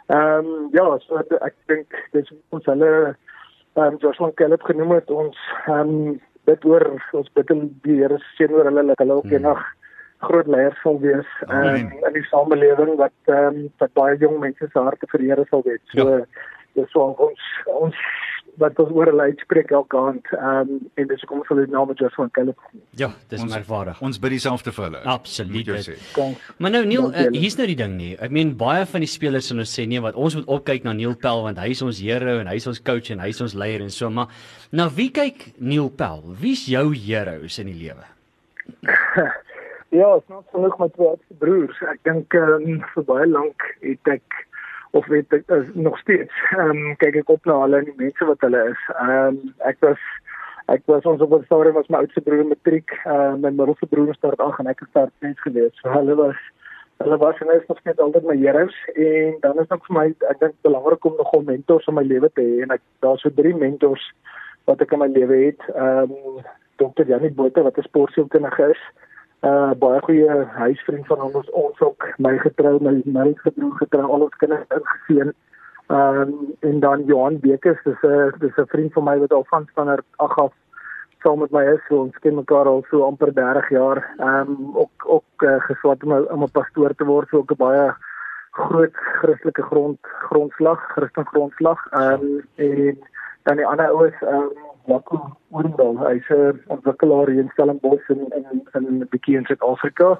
ehm 0.07 0.49
um, 0.49 0.67
ja 0.73 0.89
so 1.05 1.21
ek 1.21 1.55
dink 1.69 2.01
dis 2.17 2.33
ons 2.49 2.73
hulle 2.73 2.91
ehm 3.13 3.85
um, 3.85 4.01
Joshua 4.01 4.31
en 4.31 4.37
Caleb 4.41 4.65
genoem 4.71 4.97
het 4.97 5.13
ons 5.13 5.47
ehm 5.67 5.95
um, 5.97 6.19
dit 6.49 6.65
oor 6.69 6.91
ons 7.17 7.33
bid 7.37 7.57
die 7.85 8.01
Here 8.01 8.17
seën 8.35 8.53
oor 8.53 8.69
hulle 8.69 8.89
dat 8.89 9.05
hulle 9.05 9.21
ook 9.21 9.29
hmm. 9.29 9.37
Groot 10.23 10.47
leiers 10.47 10.77
sal 10.83 10.99
wees 10.99 11.31
um, 11.47 11.75
in 11.75 12.13
die 12.15 12.27
samelewing 12.31 12.95
wat 13.01 13.15
ehm 13.31 13.47
um, 13.47 13.71
wat 13.81 13.93
baie 13.99 14.19
jong 14.21 14.39
mense 14.43 14.69
se 14.71 14.79
harte 14.79 15.09
vir 15.11 15.25
Here 15.27 15.45
sal 15.49 15.65
wees. 15.65 15.83
So 15.93 16.07
ja. 16.09 16.21
dis 16.77 16.91
so 16.93 17.09
ons 17.27 17.51
ons 17.81 17.99
wat 18.61 18.77
ons 18.79 18.91
oor 18.95 19.09
hulle 19.11 19.27
uitspreek 19.31 19.71
elke 19.75 19.99
aand 19.99 20.31
ehm 20.37 20.71
um, 20.71 20.79
en 21.01 21.09
dis 21.11 21.25
kom 21.29 21.43
vir 21.49 21.61
die 21.63 21.73
naam 21.73 21.89
van 21.91 21.99
Joshua 21.99 22.29
Caleb. 22.37 22.69
Ja, 23.01 23.11
dis 23.31 23.43
merkwaardig. 23.43 23.99
Ons 24.05 24.19
bid 24.23 24.35
dieselfde 24.37 24.71
vir 24.75 24.87
hulle. 24.87 25.03
Absoluut. 25.15 25.91
Maar 26.57 26.75
nou 26.77 26.83
Neil, 26.87 27.09
uh, 27.11 27.27
hier's 27.35 27.59
nou 27.59 27.67
die 27.67 27.77
ding 27.83 27.97
nie. 27.99 28.13
Ek 28.15 28.31
meen 28.31 28.55
baie 28.59 28.85
van 28.89 29.03
die 29.03 29.11
spelers 29.11 29.51
sal 29.51 29.59
nou 29.59 29.67
sê 29.69 29.87
nee, 29.89 30.03
wat 30.03 30.15
ons 30.15 30.39
moet 30.39 30.51
opkyk 30.59 30.87
na 30.87 30.95
Neil 30.95 31.17
Pel 31.19 31.43
want 31.47 31.59
hy 31.61 31.71
is 31.75 31.83
ons 31.85 32.01
hero 32.03 32.39
en 32.39 32.51
hy 32.51 32.57
is 32.61 32.69
ons 32.71 32.83
coach 32.91 33.11
en 33.11 33.23
hy 33.23 33.31
is 33.35 33.43
ons 33.43 33.57
leier 33.57 33.83
en 33.83 33.91
so 33.93 34.09
maar 34.09 34.31
nou 34.71 34.87
wie 34.95 35.11
kyk 35.15 35.51
Neil 35.59 35.91
Pel? 35.91 36.23
Wie's 36.39 36.67
jou 36.71 36.87
heroes 36.95 37.59
in 37.59 37.73
die 37.73 37.79
lewe? 37.87 38.07
Ja, 39.95 40.07
ek 40.15 40.23
het 40.27 40.51
genoeg 40.51 40.77
met 40.77 40.93
twee 40.93 41.07
oudste 41.07 41.35
broers. 41.39 41.77
Ek 41.87 41.99
dink 42.03 42.33
um, 42.35 42.81
vir 42.93 43.03
baie 43.07 43.27
lank 43.29 43.63
het 43.85 44.09
ek 44.11 44.39
of 44.97 45.05
weet 45.11 45.31
ek 45.37 45.45
is 45.55 45.69
nog 45.87 45.95
steeds 46.01 46.41
ehm 46.55 46.71
um, 46.73 46.95
kyk 46.99 47.19
ek 47.21 47.31
op 47.31 47.47
na 47.47 47.61
hulle 47.61 47.79
en 47.79 47.87
die 47.87 47.95
mense 48.01 48.27
wat 48.27 48.43
hulle 48.43 48.63
is. 48.73 48.81
Ehm 48.95 49.37
um, 49.37 49.53
ek 49.69 49.79
was 49.85 50.01
ek 50.73 50.83
was 50.91 51.07
ons 51.11 51.23
op 51.23 51.37
'n 51.37 51.45
stadium 51.45 51.77
was 51.79 51.87
my 51.93 52.01
oudste 52.01 52.25
broer 52.25 52.43
matriek, 52.49 52.91
ehm 53.05 53.21
uh, 53.21 53.37
my 53.45 53.53
middelste 53.61 53.87
broer 53.93 54.11
start 54.17 54.43
ag 54.47 54.59
en 54.59 54.71
ek 54.73 54.83
het 54.83 54.91
start 54.91 55.13
net 55.27 55.39
gewees. 55.47 55.79
So 55.79 55.95
hulle 55.95 56.19
was 56.19 56.43
hulle 57.03 57.21
was 57.23 57.39
en 57.39 57.55
is 57.55 57.71
nog 57.71 57.79
steeds 57.79 58.05
altyd 58.07 58.27
my 58.27 58.37
heroes 58.43 58.77
en 58.95 59.39
dan 59.47 59.63
is 59.63 59.71
dit 59.71 59.87
vir 59.87 59.97
my 60.01 60.05
ek 60.33 60.43
dink 60.43 60.59
belangrik 60.67 61.05
om 61.05 61.15
nog 61.21 61.33
'n 61.39 61.51
mentor 61.53 61.83
in 61.87 61.99
my 62.01 62.03
lewe 62.03 62.33
te 62.33 62.41
hê 62.41 62.61
en 62.67 62.77
ek 62.79 62.83
daar's 62.99 63.21
so 63.21 63.29
drie 63.29 63.55
mentors 63.55 64.11
wat 64.65 64.81
ek 64.81 64.91
in 64.91 64.99
my 64.99 65.07
lewe 65.07 65.43
het. 65.45 65.61
Ehm 65.71 66.11
um, 66.11 66.45
Dr. 66.83 67.07
Janie 67.07 67.31
Botha 67.31 67.61
wat 67.61 67.77
'n 67.77 67.91
sportsielkundige 67.91 68.71
is 68.75 68.83
uh 69.45 69.71
baie 69.77 70.01
goeie 70.01 70.45
huisvriend 70.57 71.07
van 71.07 71.21
ons 71.21 71.49
ons 71.51 71.81
ook 71.81 72.07
my 72.17 72.37
getrou 72.37 72.79
my 72.81 73.01
my 73.05 73.33
getrou 73.43 73.71
getrou 73.81 74.05
al 74.11 74.27
ons 74.27 74.39
kinders 74.41 74.65
ingeseën 74.77 75.33
Ehm 75.87 76.19
um, 76.19 76.55
en 76.59 76.79
dan 76.79 77.03
Johan 77.03 77.39
Bekes, 77.39 77.83
dis 77.83 78.01
'n 78.01 78.33
dis 78.39 78.55
'n 78.57 78.65
vriend 78.67 78.93
van 78.93 79.03
my 79.03 79.17
wat 79.19 79.33
al 79.33 79.45
van 79.47 79.67
standaard 79.71 80.05
8 80.15 80.37
af 80.39 80.53
saam 81.19 81.39
met 81.39 81.51
my 81.51 81.63
is. 81.63 81.85
So 81.87 81.95
ons 81.95 82.17
ken 82.17 82.35
mekaar 82.35 82.65
al 82.65 82.85
so 82.89 83.03
amper 83.03 83.33
30 83.33 83.69
jaar. 83.69 84.13
Ehm 84.17 84.49
um, 84.49 84.71
ook 84.77 85.05
ook 85.05 85.41
uh, 85.41 85.61
geswat 85.61 86.03
om 86.03 86.11
om 86.11 86.43
'n 86.43 86.51
pastoor 86.51 86.95
te 86.95 87.05
word, 87.05 87.27
so 87.29 87.37
ook 87.37 87.51
'n 87.51 87.63
baie 87.65 87.93
groot 88.51 88.95
Christelike 88.95 89.61
grond 89.61 89.97
grondslag, 90.01 90.79
Christelike 90.93 91.29
grondslag. 91.29 91.87
Ehm 91.91 92.21
um, 92.21 92.41
en 92.55 92.97
dan 93.43 93.55
die 93.55 93.67
ander 93.67 93.91
ou 93.91 94.07
is 94.07 94.21
ehm 94.21 94.35
um, 94.35 94.64
Jaco 94.87 95.37
Oorendal. 95.51 95.97
Hy's 96.07 96.29
'n 96.29 96.61
ontwikkelaar 96.67 97.27
hier 97.27 97.43
in 97.43 97.49
Stellenbosch 97.53 98.09
in 98.09 98.21
in 98.37 98.61
in 98.73 98.85
'n 99.01 99.07
bietjie 99.09 99.37
in 99.37 99.45
Suid-Afrika. 99.45 100.17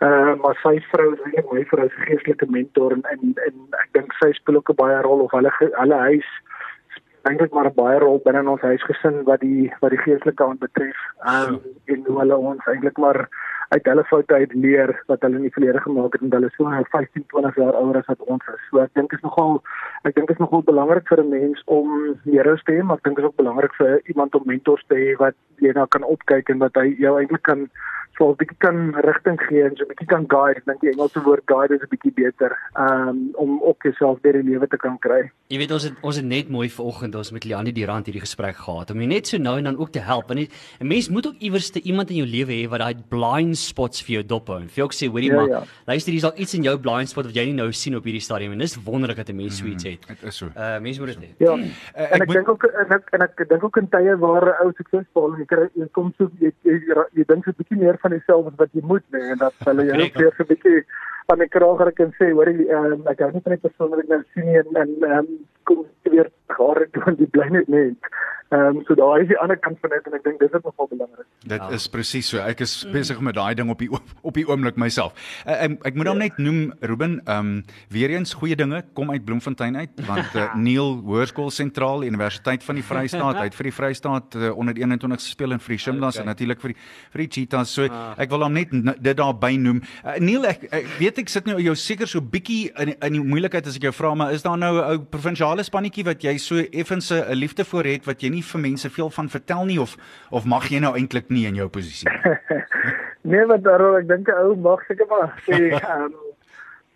Uh 0.00 0.34
maar 0.42 0.58
sy 0.62 0.80
vrou 0.90 1.12
is 1.14 1.22
weer 1.24 1.44
my 1.52 1.64
vrou 1.64 1.88
se 1.88 2.00
geestelike 2.06 2.46
mentor 2.50 2.92
en 2.92 3.02
en, 3.02 3.34
en 3.46 3.54
ek 3.82 3.88
dink 3.92 4.12
sy 4.12 4.32
speel 4.32 4.56
ook 4.56 4.70
'n 4.70 4.80
baie 4.82 5.00
rol 5.02 5.20
of 5.20 5.30
hulle 5.30 5.52
hulle 5.58 5.98
huis 6.10 6.30
eintlik 7.28 7.52
maar 7.52 7.68
'n 7.70 7.74
baie 7.74 7.98
rol 7.98 8.20
binne 8.24 8.50
ons 8.50 8.60
huisgesin 8.70 9.24
wat 9.24 9.40
die 9.40 9.72
wat 9.80 9.90
die 9.90 10.04
geestelike 10.04 10.40
kant 10.42 10.60
betref. 10.60 10.98
Um 11.34 11.60
en 11.86 12.04
hoe 12.06 12.18
hulle 12.20 12.36
ons 12.36 12.66
eintlik 12.66 12.98
maar 12.98 13.28
uit 13.68 13.84
hulle 13.84 14.04
foute 14.04 14.34
uit 14.34 14.52
leer 14.54 15.02
wat 15.06 15.20
hulle 15.20 15.36
in 15.36 15.44
die 15.46 15.52
verlede 15.52 15.80
gemaak 15.84 16.12
het 16.12 16.22
en 16.22 16.32
hulle 16.32 16.50
so 16.56 16.70
15, 16.90 17.24
20 17.32 17.56
jaar 17.60 17.76
ouer 17.80 17.98
as 18.00 18.06
wat 18.06 18.22
ons 18.34 18.46
is. 18.54 18.62
So 18.70 18.80
ek 18.80 18.94
dink 18.94 19.12
is 19.12 19.20
nogal 19.26 19.60
ek 20.08 20.14
dink 20.14 20.30
is 20.30 20.40
nogal 20.40 20.62
belangrik 20.62 21.08
vir 21.08 21.20
'n 21.24 21.28
mens 21.28 21.62
om 21.66 22.16
leerders 22.24 22.62
te 22.64 22.72
hê, 22.72 22.82
maar 22.82 22.96
ek 22.96 23.04
dink 23.04 23.18
is 23.18 23.24
ook 23.24 23.36
belangrik 23.36 23.74
vir 23.74 24.00
iemand 24.04 24.34
om 24.34 24.42
mentors 24.46 24.84
te 24.88 24.94
hê 24.94 25.16
wat 25.18 25.34
jy 25.58 25.72
nou 25.72 25.86
kan 25.86 26.02
opkyk 26.02 26.48
en 26.48 26.58
wat 26.58 26.74
hy 26.74 26.94
jou 26.98 27.18
eintlik 27.20 27.42
kan 27.42 27.68
so 28.18 28.30
'n 28.30 28.36
bietjie 28.36 28.58
kan 28.58 28.94
rigting 29.06 29.38
gee 29.48 29.62
en 29.64 29.76
so 29.76 29.84
'n 29.84 29.88
bietjie 29.88 30.06
kan 30.06 30.24
guide. 30.28 30.58
Ek 30.58 30.64
dink 30.66 30.80
die 30.80 30.90
Engelse 30.90 31.20
woord 31.24 31.42
guide 31.46 31.74
is 31.74 31.82
'n 31.82 31.88
bietjie 31.94 32.12
beter 32.14 32.52
um, 32.76 33.30
om 33.34 33.60
op 33.62 33.82
jouself 33.82 34.18
deur 34.22 34.32
die 34.32 34.42
lewe 34.50 34.66
te 34.66 34.76
kan 34.76 34.98
kry. 34.98 35.30
Jy 35.48 35.58
weet 35.58 35.70
ons 35.72 35.82
het 35.84 35.94
ons 36.02 36.16
het 36.16 36.24
net 36.24 36.48
mooi 36.50 36.68
vanoggend 36.68 37.14
ons 37.14 37.30
met 37.32 37.44
Lianie 37.44 37.72
Durant 37.72 38.06
hierdie 38.06 38.20
gesprek 38.20 38.56
gehad 38.56 38.90
om 38.90 39.00
jy 39.00 39.06
net 39.06 39.26
so 39.26 39.38
nou 39.38 39.56
en 39.58 39.64
dan 39.64 39.78
ook 39.78 39.90
te 39.92 40.00
help. 40.00 40.28
Want 40.28 40.40
'n 40.40 40.86
mens 40.86 41.08
moet 41.08 41.26
ook 41.26 41.38
iewers 41.38 41.70
te 41.70 41.80
iemand 41.80 42.10
in 42.10 42.16
jou 42.16 42.26
lewe 42.26 42.52
hê 42.52 42.68
wat 42.68 42.80
daai 42.80 42.94
blind 43.08 43.56
spots 43.56 44.02
vir 44.02 44.14
jou 44.16 44.24
dop 44.26 44.48
hou. 44.48 44.60
En 44.60 44.68
vir 44.68 44.84
jou 44.84 44.88
sê, 44.92 45.08
hoorie 45.10 45.28
Ja, 45.30 45.36
maar, 45.36 45.48
ja. 45.48 45.62
luister 45.86 46.12
hier's 46.12 46.24
al 46.24 46.32
iets 46.36 46.54
in 46.54 46.62
jou 46.62 46.78
blind 46.78 47.08
spot 47.08 47.24
wat 47.26 47.34
jy 47.34 47.44
nie 47.44 47.54
nou 47.54 47.70
sien 47.72 47.94
op 47.96 48.04
hierdie 48.04 48.20
stadium 48.20 48.52
en 48.52 48.58
dis 48.58 48.76
wonderlik 48.84 49.16
dat 49.16 49.28
'n 49.28 49.36
mens 49.36 49.58
so 49.58 49.64
iets 49.66 49.84
het. 49.84 50.06
Dit 50.08 50.22
is 50.22 50.36
so. 50.36 50.46
Uh 50.56 50.78
mense 50.80 51.00
moet 51.00 51.08
dit 51.08 51.18
hê. 51.18 51.34
Ja. 51.38 51.52
Eh, 51.54 52.02
en 52.02 52.04
ek 52.04 52.22
ek 52.22 52.26
moet- 52.26 52.36
dink 52.36 52.48
ook 52.48 52.64
en 52.64 52.90
ek 52.92 53.08
en 53.12 53.20
ek 53.22 53.48
dink 53.48 53.64
ook 53.64 53.76
in 53.76 53.88
tye 53.88 54.16
waar 54.18 54.60
ou 54.64 54.72
suksesvol 54.72 55.32
is, 55.32 55.38
jy 55.38 55.44
kry 55.46 55.68
jy 55.76 55.88
kom 55.92 56.12
so 56.18 56.30
jy 56.40 56.50
jy, 56.64 56.72
jy, 56.72 56.94
jy 57.14 57.24
dink 57.26 57.44
so 57.44 57.50
'n 57.50 57.54
bietjie 57.58 57.78
meer 57.78 57.98
van 58.00 58.07
jouself 58.16 58.46
as 58.46 58.56
wat 58.56 58.72
jy 58.72 58.82
moet 58.84 59.04
nee 59.10 59.30
en 59.34 59.38
dat 59.38 59.54
hulle 59.64 59.84
jou 59.84 59.96
Korrek. 59.96 60.18
weer 60.18 60.32
so 60.36 60.42
'n 60.42 60.50
bietjie 60.52 60.84
aan 61.26 61.38
die 61.38 61.48
kraag 61.48 61.78
raak 61.84 61.98
en 62.00 62.12
sê, 62.16 62.30
hoor 62.32 62.48
jy 62.48 62.68
um, 62.72 63.02
ek 63.06 63.18
hou 63.20 63.30
nie 63.32 63.42
van 63.44 63.52
die 63.52 63.64
persoon 63.66 63.90
wat 63.90 64.00
ek 64.04 64.08
nou 64.08 64.22
sien 64.34 64.46
nie 64.46 64.58
en 64.58 64.76
en 64.82 64.92
um, 65.18 65.26
kom 65.68 65.84
weer 66.08 66.30
gare 66.56 66.88
doen 66.96 67.16
die 67.20 67.30
bly 67.36 67.48
net 67.52 67.68
net. 67.68 68.10
Ehm 68.48 68.78
um, 68.78 68.84
so 68.88 68.94
daai 68.96 69.20
is 69.22 69.28
die 69.28 69.36
ander 69.36 69.58
kant 69.60 69.76
van 69.82 69.92
dit 69.92 70.06
en 70.08 70.14
ek 70.16 70.22
dink 70.24 70.38
dis 70.40 70.54
ook 70.56 70.64
nogal 70.64 70.86
belangrik. 70.88 71.26
Dit 71.52 71.64
is 71.76 71.84
presies 71.92 72.30
so. 72.32 72.40
Ek 72.40 72.62
is 72.64 72.72
besig 72.94 73.18
met 73.20 73.36
daai 73.36 73.52
ding 73.58 73.68
op 73.68 73.82
die 73.82 73.90
op 73.92 74.38
die 74.38 74.46
oomblik 74.48 74.78
myself. 74.80 75.12
Uh, 75.44 75.56
ek, 75.66 75.74
ek 75.90 75.98
moet 76.00 76.08
hom 76.08 76.22
net 76.22 76.38
noem 76.40 76.62
Ruben, 76.80 77.18
ehm 77.26 77.50
um, 77.50 77.50
weer 77.92 78.14
eens 78.14 78.32
goeie 78.40 78.56
dinge 78.56 78.80
kom 78.96 79.12
uit 79.12 79.26
Bloemfontein 79.28 79.76
uit 79.76 80.00
want 80.06 80.32
uh, 80.32 80.46
Neil 80.68 80.96
Hoërskool 81.04 81.52
Sentraal 81.52 82.06
Universiteit 82.08 82.64
van 82.64 82.80
die 82.80 82.86
Vrystaat 82.88 83.42
uit 83.42 83.58
vir 83.58 83.68
die 83.68 83.74
Vrystaat 83.80 84.38
uh, 84.40 84.54
onder 84.56 84.80
21 84.80 85.20
gespeel 85.20 85.52
en 85.58 85.60
vir 85.66 85.76
die 85.76 85.80
Shimlas 85.84 86.16
okay. 86.16 86.24
en 86.24 86.32
natuurlik 86.32 86.64
vir 86.64 86.72
die 86.72 86.78
vir 86.86 87.24
die 87.26 87.28
Cheetahs. 87.36 87.76
So 87.76 87.84
ek 88.16 88.32
wil 88.32 88.46
hom 88.48 88.56
net 88.56 88.72
dit 88.72 89.20
daarby 89.20 89.52
noem. 89.60 89.84
Uh, 90.00 90.16
Neil, 90.24 90.48
ek, 90.54 90.64
ek 90.72 90.88
weet 91.02 91.20
ek 91.26 91.34
sit 91.34 91.52
nou 91.52 91.58
jou 91.60 91.76
seker 91.76 92.08
so 92.08 92.24
bietjie 92.24 92.72
in 92.80 92.96
in 92.96 93.20
die 93.20 93.22
moeilikheid 93.28 93.68
as 93.68 93.76
ek 93.76 93.90
jou 93.90 93.94
vra, 94.00 94.16
maar 94.16 94.32
is 94.32 94.48
daar 94.48 94.56
nou 94.56 94.72
'n 94.80 94.84
ou 94.88 94.98
provinsiale 95.04 95.57
spannetjie 95.64 96.04
wat 96.04 96.22
jy 96.22 96.36
so 96.38 96.56
effens 96.72 97.10
'n 97.10 97.34
liefde 97.34 97.64
vir 97.64 97.84
het 97.84 98.06
wat 98.06 98.22
jy 98.22 98.30
nie 98.30 98.42
vir 98.42 98.60
mense 98.60 98.90
veel 98.90 99.10
van 99.10 99.28
vertel 99.28 99.64
nie 99.64 99.80
of 99.80 99.96
of 100.30 100.44
mag 100.44 100.70
jy 100.70 100.80
nou 100.80 100.94
eintlik 100.96 101.30
nie 101.30 101.46
in 101.46 101.54
jou 101.54 101.68
posisie 101.68 102.08
nie? 102.08 102.36
Nee, 103.28 103.44
wat 103.44 103.62
daaroor 103.62 103.98
ek 103.98 104.08
dink 104.08 104.28
'n 104.28 104.40
ou 104.40 104.56
mag 104.56 104.80
seker 104.86 105.06
maar 105.06 105.34
sê 105.46 105.72
ehm 105.74 106.27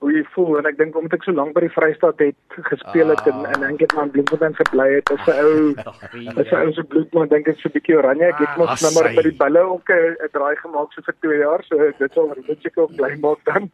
hoe 0.02 0.12
jy 0.12 0.22
voel 0.34 0.58
en 0.58 0.66
ek 0.66 0.78
dink 0.80 0.96
omdat 0.98 1.14
ek 1.18 1.26
so 1.26 1.32
lank 1.36 1.54
by 1.54 1.62
die 1.64 1.72
Vrystaat 1.74 2.18
het 2.24 2.56
gespeel 2.70 3.12
het 3.14 3.26
en 3.30 3.44
en 3.52 3.60
dink 3.66 3.84
ek 3.86 3.94
maar 3.96 4.08
in 4.08 4.12
Bloemfontein 4.16 4.56
gebly 4.58 4.88
het 4.98 5.12
as 5.14 5.26
'n 5.30 5.38
ou 5.46 5.54
as 6.42 6.50
'n 6.50 6.60
ou 6.62 6.72
se 6.78 6.82
bloed 6.94 7.12
maar 7.14 7.28
dink 7.30 7.48
ek 7.48 7.60
so 7.62 7.68
'n 7.70 7.76
bietjie 7.76 7.96
oranje 8.00 8.26
ek 8.32 8.42
het 8.42 8.56
mos 8.58 8.68
Ah, 8.72 8.80
nou 8.82 8.92
maar 8.96 9.08
by 9.14 9.22
die 9.28 9.36
bulle 9.44 9.62
ook 9.74 9.88
'n 9.90 10.32
draai 10.36 10.56
gemaak 10.64 10.92
so 10.92 11.02
vir 11.06 11.14
2 11.26 11.38
jaar 11.38 11.62
so 11.68 11.78
dit 11.98 12.12
sal 12.12 12.32
Ruben 12.34 12.58
seker 12.62 12.82
ook 12.82 12.96
bly 12.96 13.12
maak 13.20 13.40
dan 13.44 13.70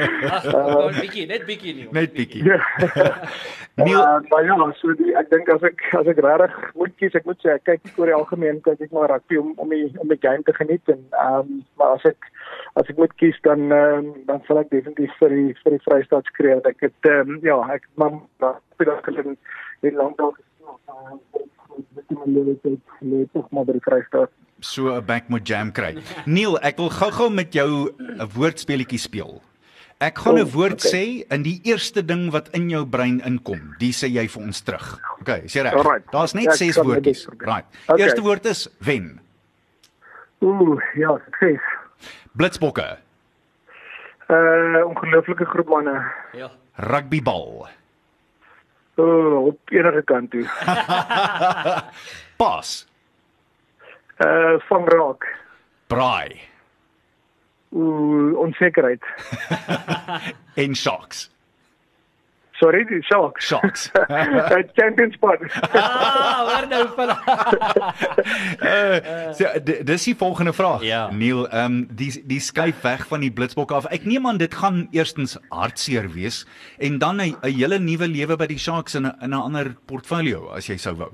Gewoon 0.00 0.92
bietjie, 1.04 1.26
net 1.26 1.44
bietjie 1.46 1.74
nie. 1.74 1.88
Net 1.92 2.12
bietjie. 2.12 2.44
ja 2.44 2.60
Neil, 3.84 3.98
Uh, 4.00 4.20
maar 4.28 4.44
ja, 4.44 4.72
so 4.80 4.92
die, 4.94 5.12
ek 5.16 5.30
dink 5.30 5.48
as 5.48 5.62
ek 5.62 5.80
as 5.98 6.06
ek 6.10 6.18
regtig 6.24 6.56
moet 6.74 6.92
kies, 7.00 7.14
ek 7.14 7.24
moet 7.28 7.38
sê 7.44 7.52
ek 7.54 7.64
kyk 7.68 7.98
oor 7.98 8.10
die 8.10 8.16
algemeen 8.16 8.60
kyk 8.64 8.80
ek 8.80 8.92
maar 8.92 9.10
rugby 9.12 9.36
om 9.40 9.52
om 9.56 9.68
die 9.72 9.86
om 10.02 10.08
die 10.08 10.18
game 10.20 10.42
te 10.44 10.52
geniet 10.56 10.88
en 10.92 11.00
ehm 11.10 11.38
um, 11.40 11.64
maar 11.80 11.96
as 11.96 12.04
ek 12.10 12.28
as 12.76 12.86
ek 12.88 12.96
moet 12.96 13.12
kies 13.16 13.36
dan 13.42 13.72
um, 13.72 14.14
dan 14.26 14.40
sal 14.46 14.58
ek 14.58 14.70
definitief 14.70 15.10
vir 15.18 15.28
die 15.28 15.54
vir 15.62 15.70
die 15.76 15.82
Vrystaat 15.88 16.24
skree. 16.26 16.54
want 16.54 16.66
Ek 16.66 16.80
het 16.80 17.10
um, 17.10 17.38
ja, 17.42 17.56
ek 17.74 17.82
rugby 17.96 18.84
dat 18.84 19.08
ek 19.08 19.24
in 19.24 19.36
in 19.82 19.94
Landau 19.96 20.32
gespeel 20.32 20.78
het. 21.38 23.32
Tog 23.32 23.50
maar 23.50 23.64
by 23.64 23.72
die 23.72 23.84
Vrystaat. 23.84 24.30
so 24.60 24.92
'n 24.94 25.04
back 25.06 25.28
moet 25.28 25.46
jam 25.48 25.72
kry. 25.72 25.96
Neil, 26.26 26.58
ek 26.60 26.76
wil 26.76 26.90
gou-gou 26.90 27.30
met 27.30 27.52
jou 27.54 27.88
'n 27.98 28.28
woordspeletjie 28.36 28.98
speel. 28.98 29.40
Ek 30.00 30.18
gaan 30.18 30.34
'n 30.36 30.40
Oh, 30.46 30.52
woord 30.52 30.72
okay. 30.84 30.90
sê 30.92 31.24
en 31.30 31.42
die 31.42 31.60
eerste 31.64 32.04
ding 32.04 32.30
wat 32.30 32.48
in 32.52 32.68
jou 32.70 32.84
brein 32.86 33.20
inkom, 33.20 33.74
dis 33.78 34.02
sê 34.04 34.08
jy 34.08 34.28
vir 34.28 34.42
ons 34.42 34.60
terug. 34.60 34.98
Okay, 35.20 35.40
is 35.44 35.52
jy 35.54 35.62
reg? 35.62 35.74
Alright. 35.74 36.04
Daar's 36.12 36.32
net 36.34 36.44
Ja, 36.44 36.50
ek 36.50 36.56
6 36.56 36.74
sal 36.74 36.84
my 36.84 36.90
woordjies. 36.94 37.26
Right. 37.38 37.64
Okay. 37.88 38.02
Eerste 38.04 38.20
woord 38.22 38.44
is 38.46 38.68
wen. 38.80 39.20
Ooh, 40.42 40.80
ja, 40.96 41.18
sukses. 41.24 41.60
Blitsbokke, 42.32 42.98
Uh 44.30 44.86
ongelooflike 44.86 45.44
groep 45.44 45.68
manne. 45.68 46.12
Ja. 46.32 46.50
rugbybal, 46.74 47.68
Ooh, 49.00 49.46
op 49.46 49.58
enige 49.70 50.02
kant 50.04 50.30
toe. 50.30 50.44
pas, 52.42 52.86
Uh 54.18 54.60
van 54.68 54.84
raak. 54.88 55.26
braai 55.86 56.40
Ooh, 57.72 58.38
onsekerheid. 58.38 59.04
en 60.62 60.74
sharks. 60.74 61.30
Sorry, 62.60 62.84
die 62.84 63.02
Sharks. 63.02 63.46
Sharks. 63.46 63.90
Champions 64.78 65.14
Spot. 65.14 65.40
Ah, 65.72 66.44
hoor 66.44 66.66
nou 66.68 66.82
van. 66.96 67.08
Uh, 68.60 69.32
so, 69.38 69.48
dis 69.64 70.04
die 70.04 70.14
volgende 70.16 70.52
vraag. 70.52 70.84
Ja. 70.84 71.06
Neil, 71.10 71.46
ehm 71.48 71.64
um, 71.64 71.78
die 71.96 72.10
die 72.28 72.40
skuif 72.40 72.82
weg 72.84 73.06
van 73.08 73.24
die 73.24 73.32
blitsbokke 73.32 73.74
af. 73.74 73.88
Ek 73.88 74.04
neem 74.04 74.28
aan 74.28 74.42
dit 74.42 74.54
gaan 74.54 74.84
eerstens 74.92 75.38
hartseer 75.48 76.10
wees 76.12 76.44
en 76.78 77.00
dan 77.00 77.24
'n 77.24 77.34
hele 77.48 77.80
nuwe 77.80 78.08
lewe 78.08 78.36
by 78.36 78.46
die 78.46 78.60
Sharks 78.60 78.94
in 78.94 79.08
'n 79.08 79.16
in 79.24 79.32
'n 79.32 79.40
ander 79.40 79.74
portfolio 79.86 80.52
as 80.52 80.68
jy 80.68 80.76
sou 80.76 80.94
wou. 81.00 81.12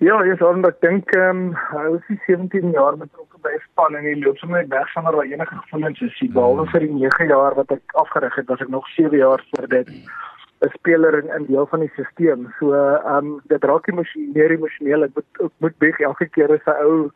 ja, 0.00 0.16
jy's 0.26 0.42
aan 0.42 0.64
ek 0.68 0.80
dink 0.82 1.16
ehm 1.16 1.30
um, 1.30 1.56
hy 1.70 1.84
was 1.94 2.04
die 2.08 2.20
17 2.26 2.72
jaar 2.74 2.96
betrokke 2.96 3.33
by 3.44 3.52
'n 3.54 3.64
span 3.68 3.96
en 3.96 4.06
hy 4.08 4.14
loop 4.20 4.38
sommer 4.38 4.64
weg 4.68 4.88
sonder 4.92 5.16
waar 5.16 5.30
enige 5.30 5.56
gevoelens 5.62 6.00
is. 6.00 6.18
Behalwe 6.36 6.66
vir 6.72 6.80
die 6.86 6.94
9 6.94 7.26
jaar 7.28 7.54
wat 7.54 7.70
ek 7.76 7.96
afgerig 8.02 8.36
het, 8.40 8.48
was 8.48 8.60
ek 8.60 8.72
nog 8.76 8.88
7 8.96 9.18
jaar 9.18 9.44
voor 9.50 9.68
dit 9.68 9.88
'n 10.64 10.72
speler 10.78 11.18
in 11.20 11.28
in 11.36 11.46
deel 11.46 11.66
van 11.66 11.80
die 11.80 11.92
stelsel. 11.92 12.46
So 12.58 12.72
ehm 12.72 13.16
um, 13.16 13.40
dit 13.52 13.64
raak 13.64 13.86
emosioneel, 13.86 14.32
meer 14.34 14.50
emosioneel. 14.50 15.04
Ek 15.04 15.14
moet 15.14 15.44
ek 15.46 15.52
moet 15.58 15.78
beg 15.78 16.00
elke 16.00 16.26
keer 16.26 16.52
as 16.52 16.66
'n 16.66 16.82
ou 16.86 17.10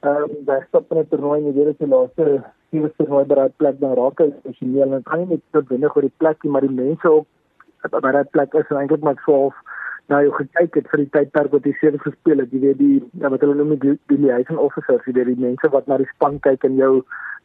ehm 0.00 0.22
um, 0.22 0.30
wegstap 0.46 0.90
in 0.92 0.98
'n 0.98 1.08
toernooi 1.08 1.38
en 1.40 1.46
jy 1.46 1.64
weet 1.64 1.78
die 1.78 1.92
laaste 1.94 2.44
sewe 2.70 2.92
toernooi 2.96 3.24
by 3.24 3.34
daai 3.34 3.52
plek 3.56 3.80
dan 3.80 3.94
raak 3.98 4.18
hy 4.18 4.28
emosioneel 4.30 4.94
en 4.94 5.02
kan 5.02 5.20
jy 5.20 5.26
net 5.28 5.42
tot 5.52 5.68
binne 5.68 5.90
oor 5.94 6.06
die 6.06 6.18
plek 6.22 6.42
nie, 6.42 6.52
maar 6.52 6.66
die 6.66 6.78
mense 6.84 7.10
ook 7.10 7.26
wat 7.82 8.02
by 8.04 8.12
daai 8.16 8.30
plek 8.36 8.54
is 8.54 8.70
en 8.70 8.76
eintlik 8.76 9.02
maar 9.02 9.20
12 9.24 9.54
nou 10.10 10.20
jou 10.26 10.34
gekyk 10.36 10.76
het 10.80 10.92
vir 10.92 11.02
die 11.04 11.10
tydperk 11.14 11.52
wat 11.54 11.66
jy 11.66 11.72
sewe 11.78 11.98
gespeel 12.02 12.42
het, 12.42 12.52
jy 12.52 12.60
weet 12.64 12.78
die 12.80 12.98
ja, 13.22 13.30
wat 13.32 13.42
hulle 13.44 13.56
noem 13.58 13.76
die 13.78 13.96
die 14.12 14.20
liaison 14.20 14.58
officers, 14.58 15.04
jy 15.06 15.14
weet 15.18 15.32
die 15.32 15.42
mense 15.46 15.70
wat 15.74 15.86
na 15.90 15.98
die 16.00 16.08
span 16.14 16.40
kyk 16.46 16.66
en 16.68 16.78
jou 16.80 16.92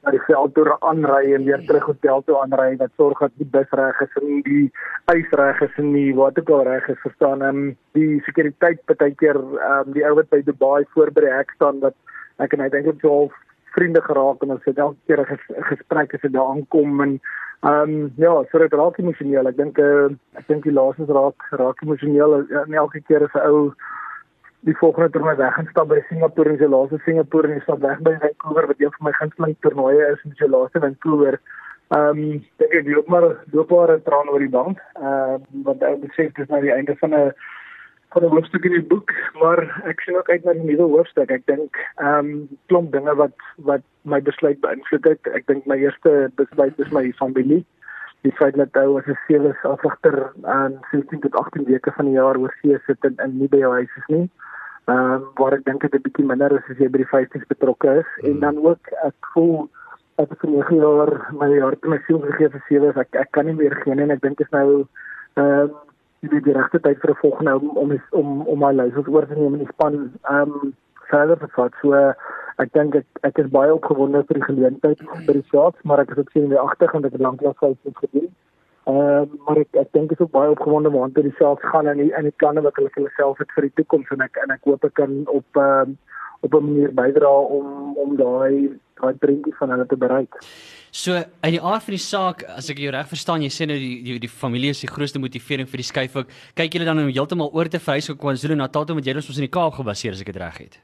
na 0.06 0.14
die 0.14 0.24
veld 0.28 0.54
toe 0.56 0.66
aanry 0.90 1.34
en 1.34 1.46
weer 1.48 1.64
terug 1.66 1.88
hotel 1.90 2.22
toe 2.26 2.38
aanry 2.42 2.76
wat 2.82 2.94
sorg 2.98 3.22
dat 3.26 3.34
die 3.42 3.50
bus 3.56 3.72
reg 3.80 4.02
is 4.06 4.20
en 4.22 4.44
die 4.46 4.66
ys 5.14 5.38
reg 5.42 5.62
is 5.66 5.80
en 5.82 5.94
die 5.96 6.12
wat 6.18 6.38
ook 6.42 6.52
al 6.58 6.66
reg 6.70 6.90
is 6.94 7.02
verstaan? 7.06 7.46
En 7.46 7.64
die 7.98 8.22
sekuriteit 8.28 8.84
partykeer 8.92 9.40
ehm 9.40 9.88
um, 9.88 9.96
die 9.98 10.06
ou 10.06 10.14
wat 10.20 10.30
by 10.34 10.42
Dubai 10.46 10.86
voor 10.94 11.14
by 11.16 11.26
die 11.26 11.34
hek 11.38 11.58
staan 11.58 11.82
wat 11.86 11.98
ek 12.44 12.54
en 12.54 12.62
hy 12.62 12.70
het 12.70 12.78
eintlik 12.82 13.02
so 13.02 13.14
half 13.14 13.42
vriende 13.78 14.02
geraak 14.02 14.44
en 14.44 14.56
ons 14.56 14.68
het 14.70 14.78
elke 14.78 15.02
keer 15.08 15.22
'n 15.22 15.26
ges, 15.32 15.46
gesprek 15.72 16.14
as 16.14 16.22
dit 16.22 16.34
daar 16.34 16.52
aankom 16.54 17.02
en 17.02 17.20
ehm 17.66 17.90
um, 17.90 18.14
ja, 18.18 18.34
so 18.52 18.60
dit 18.60 18.74
raak 18.74 18.98
emosioneel. 18.98 19.48
Ek 19.48 19.58
dink 19.58 19.78
uh, 19.78 20.10
ek 20.40 20.48
dink 20.48 20.64
die 20.64 20.74
laaste 20.74 21.06
raak 21.10 21.48
raak 21.52 21.82
emosioneel 21.82 22.36
en 22.64 22.74
elke 22.74 23.02
keer 23.08 23.24
as 23.24 23.34
'n 23.34 23.48
ou 23.50 23.74
die 24.66 24.78
volgende 24.78 25.10
toernooi 25.10 25.36
weg 25.36 25.54
gaan 25.54 25.68
stap 25.70 25.88
by 25.88 26.00
Singapore 26.10 26.50
en 26.50 26.58
sy 26.58 26.70
laaste 26.70 27.00
Singapore 27.06 27.48
en 27.48 27.54
hy 27.54 27.62
stap 27.64 27.82
weg 27.86 28.00
by 28.06 28.16
Vancouver 28.22 28.68
wat 28.68 28.80
een 28.82 28.94
van 28.98 29.06
my 29.08 29.14
gunsteling 29.20 29.56
toernooie 29.60 30.06
is 30.14 30.24
en 30.26 30.34
sy 30.36 30.50
laaste 30.50 30.80
Vancouver. 30.80 31.40
Ehm 31.96 32.22
um, 32.24 32.44
ek 32.66 32.88
loop 32.90 33.08
maar 33.08 33.28
loop 33.54 33.70
maar 33.70 33.92
'n 33.98 34.06
traan 34.08 34.30
oor 34.30 34.40
die 34.40 34.56
bank. 34.60 34.82
Ehm 34.96 35.36
uh, 35.36 35.38
want 35.68 35.84
ek 35.84 36.02
besef 36.08 36.34
dis 36.34 36.50
nou 36.50 36.62
die 36.62 36.74
einde 36.74 36.96
van 37.02 37.14
'n 37.14 37.34
van 38.16 38.24
'n 38.24 38.36
hoofstuk 38.36 38.64
in 38.64 38.72
die 38.72 38.88
boek, 38.92 39.12
maar 39.42 39.60
ek 39.92 40.00
sien 40.00 40.18
ook 40.18 40.30
uit 40.30 40.44
na 40.44 40.54
die 40.54 40.64
nuwe 40.64 40.88
hoofstuk. 40.96 41.30
Ek 41.32 41.46
dink 41.46 41.76
ehm 41.96 42.30
um, 42.30 42.48
klomp 42.72 42.92
dinge 42.92 43.16
wat 43.16 43.36
wat 43.70 43.84
my 44.02 44.22
besluit 44.22 44.60
beïnvloed 44.64 45.10
het. 45.12 45.28
Ek 45.36 45.48
dink 45.52 45.66
my 45.66 45.76
eerste 45.76 46.32
besluit 46.36 46.80
is 46.80 46.92
my 46.96 47.12
familie. 47.20 47.66
Die 48.24 48.32
feit 48.40 48.56
dat 48.56 48.72
hy 48.74 48.86
was 48.88 49.08
'n 49.08 49.20
sewe 49.28 49.52
afsigter 49.64 50.32
aan 50.44 50.80
16 50.92 51.20
tot 51.20 51.36
18 51.36 51.66
weke 51.66 51.92
van 51.92 52.06
die 52.06 52.16
jaar 52.16 52.38
oor 52.38 52.56
see 52.62 52.80
sit 52.86 53.04
en, 53.04 53.16
en 53.18 53.38
nie 53.38 53.52
by 53.52 53.58
jou 53.58 53.72
huis 53.74 53.98
is 53.98 54.08
nie. 54.08 54.30
Ehm 54.86 55.14
um, 55.14 55.24
waar 55.36 55.54
ek 55.54 55.66
dink 55.66 55.82
dit 55.82 55.96
'n 55.96 56.06
bietjie 56.08 56.26
minder 56.26 56.52
is 56.52 56.70
as 56.72 56.78
jy 56.78 56.90
by 56.90 57.04
die 57.04 57.14
50s 57.16 57.48
betrokke 57.48 58.00
is 58.00 58.12
mm. 58.22 58.30
en 58.30 58.40
dan 58.40 58.58
ook 58.58 58.94
ek 59.04 59.34
voel 59.34 59.70
ek 60.16 60.30
het 60.30 60.40
vir 60.40 60.50
9 60.50 60.76
jaar 60.76 61.12
my 61.32 61.60
hart 61.60 61.84
en 61.84 61.90
my 61.90 62.00
siel 62.08 62.20
gegee 62.20 62.50
vir 62.50 62.64
sewe 62.68 62.94
ek 62.96 63.16
ek 63.16 63.32
kan 63.32 63.46
nie 63.46 63.60
meer 63.60 63.76
gee 63.84 63.92
en 63.92 64.12
ek 64.12 64.22
dink 64.22 64.38
dit 64.38 64.48
is 64.48 64.54
nou 64.56 64.88
ehm 65.36 65.68
um, 65.68 65.76
die 66.32 66.42
die 66.48 66.56
regte 66.58 66.80
tyd 66.80 67.02
vir 67.02 67.12
'n 67.12 67.22
volgende 67.22 67.56
om 67.60 67.78
om 67.84 67.94
om 68.22 68.42
om 68.54 68.60
my 68.60 68.72
leiers 68.74 69.08
oor 69.08 69.28
te 69.28 69.36
neem 69.36 69.54
in 69.54 69.64
die 69.66 69.74
span 69.74 69.96
ehm 70.30 70.56
um, 70.56 70.74
verder 71.10 71.38
te 71.38 71.48
vat 71.58 71.74
so 71.82 71.94
ek 72.64 72.74
dink 72.74 72.96
ek 72.96 73.06
ek 73.30 73.38
is 73.44 73.52
baie 73.58 73.74
opgewonde 73.74 74.24
vir 74.28 74.40
die 74.40 74.50
geleentheid 74.50 75.00
by 75.28 75.34
die 75.34 75.48
Sharks 75.52 75.84
maar 75.84 76.00
ek 76.00 76.12
is 76.12 76.18
ook 76.18 76.32
sien 76.32 76.50
weer 76.50 76.64
agter 76.64 76.90
want 76.94 77.06
ek 77.06 77.18
het 77.18 77.22
lanklaas 77.28 77.58
gehou 77.58 77.76
het 77.84 78.04
gedoen 78.06 78.30
ehm 78.86 79.22
um, 79.22 79.40
maar 79.46 79.58
ek 79.66 79.82
ek 79.84 79.94
dink 79.94 80.12
ek 80.12 80.20
is 80.20 80.26
ook 80.26 80.36
baie 80.40 80.56
opgewonde 80.56 80.92
want 80.98 81.14
toe 81.14 81.24
die 81.24 81.38
Sharks 81.40 81.70
gaan 81.74 81.88
en 81.88 81.98
die 81.98 82.12
en 82.14 82.24
die 82.30 82.38
planne 82.42 82.62
wat 82.62 82.76
hulle 82.76 82.90
vir 82.96 83.04
hulle 83.04 83.16
self 83.18 83.38
het 83.44 83.56
vir 83.56 83.70
die 83.70 83.78
toekoms 83.82 84.12
en 84.12 84.22
ek 84.30 84.44
en 84.44 84.58
ek 84.58 84.70
hoop 84.70 84.84
ek 84.86 84.94
kan 85.02 85.24
op 85.40 85.64
ehm 85.68 85.96
um, 85.96 85.98
op 86.46 86.54
'n 86.54 86.66
manier 86.66 86.94
bydra 86.94 87.34
om 87.58 87.98
om 87.98 88.16
daai 88.16 88.80
daai 89.02 89.14
prentjie 89.14 89.56
van 89.56 89.70
hulle 89.70 89.86
te 89.86 89.98
bereik. 89.98 90.34
So 90.96 91.12
uit 91.12 91.52
die 91.52 91.60
aard 91.60 91.84
van 91.84 91.92
die 91.92 92.00
saak, 92.00 92.44
as 92.56 92.70
ek 92.72 92.80
jou 92.80 92.92
reg 92.96 93.08
verstaan, 93.10 93.44
jy 93.44 93.50
sê 93.52 93.66
nou 93.68 93.76
die 93.76 93.98
die, 94.06 94.14
die 94.24 94.32
familie 94.32 94.72
is 94.72 94.80
die 94.80 94.88
grootste 94.88 95.20
motivering 95.20 95.68
vir 95.68 95.82
die 95.82 95.88
skuif 95.90 96.14
ook. 96.22 96.30
Kyk 96.56 96.78
julle 96.78 96.88
dan 96.88 97.02
om 97.02 97.10
heeltemal 97.10 97.52
oor 97.52 97.68
te 97.68 97.82
verhuis 97.84 98.08
op 98.14 98.22
KwaZulu-Natal 98.22 98.88
toe 98.88 98.96
met 98.96 99.10
julle 99.10 99.20
ons 99.20 99.42
in 99.42 99.44
die 99.44 99.52
Kaap 99.58 99.76
gebaseer 99.76 100.16
as 100.16 100.22
ek 100.24 100.32
dit 100.32 100.40
reg 100.40 100.62
het. 100.64 100.78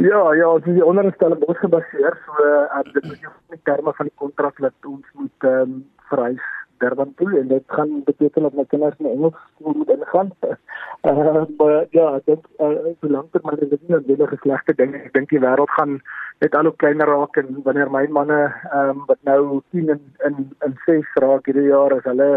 Ja, 0.00 0.22
ja, 0.38 0.48
ons 0.48 0.64
is 0.72 0.80
onderstel 0.80 1.36
op 1.36 1.44
ons 1.52 1.60
gebaseer, 1.60 2.16
so 2.24 2.48
uh, 2.48 2.80
dit 2.94 3.10
is 3.10 3.20
nie 3.52 3.60
terme 3.68 3.92
van 3.98 4.08
die 4.08 4.16
kontrak 4.22 4.64
wat 4.64 4.88
ons 4.88 5.12
moet 5.20 5.48
ehm 5.50 5.76
um, 5.76 5.76
verhuis 6.08 6.48
Durban 6.80 7.12
toe 7.20 7.30
en 7.38 7.48
dit 7.48 7.64
gaan 7.76 8.02
beteken 8.04 8.42
dat 8.42 8.56
my 8.58 8.64
kinders 8.68 8.98
in 8.98 9.10
Engels 9.12 9.38
skool 9.54 9.76
moet 9.76 9.92
ingaan. 9.94 10.32
Uh, 10.40 11.44
maar 11.58 11.86
ja, 11.96 12.06
ek 12.18 12.26
dink 12.30 12.48
uh, 12.58 12.92
so 13.00 13.12
lank 13.12 13.32
termyn 13.32 13.62
is 13.64 13.72
dit 13.74 13.88
nie 13.88 13.96
'n 13.96 14.06
baie 14.08 14.30
geslegte 14.34 14.74
ding. 14.80 14.94
Ek 14.94 15.12
dink 15.16 15.30
die 15.30 15.42
wêreld 15.42 15.72
gaan 15.76 16.00
net 16.40 16.54
al 16.56 16.70
hoe 16.70 16.76
kleiner 16.82 17.08
raak 17.08 17.36
en 17.36 17.62
wanneer 17.64 17.90
my 17.92 18.06
manne 18.08 18.40
ehm 18.72 18.90
um, 18.90 19.04
wat 19.06 19.20
nou 19.28 19.60
10 19.76 19.88
in 19.94 20.02
in 20.28 20.36
in 20.66 20.76
6 20.86 21.16
raak 21.24 21.46
hierdie 21.46 21.68
jaar 21.68 21.92
as 21.96 22.06
hulle 22.08 22.30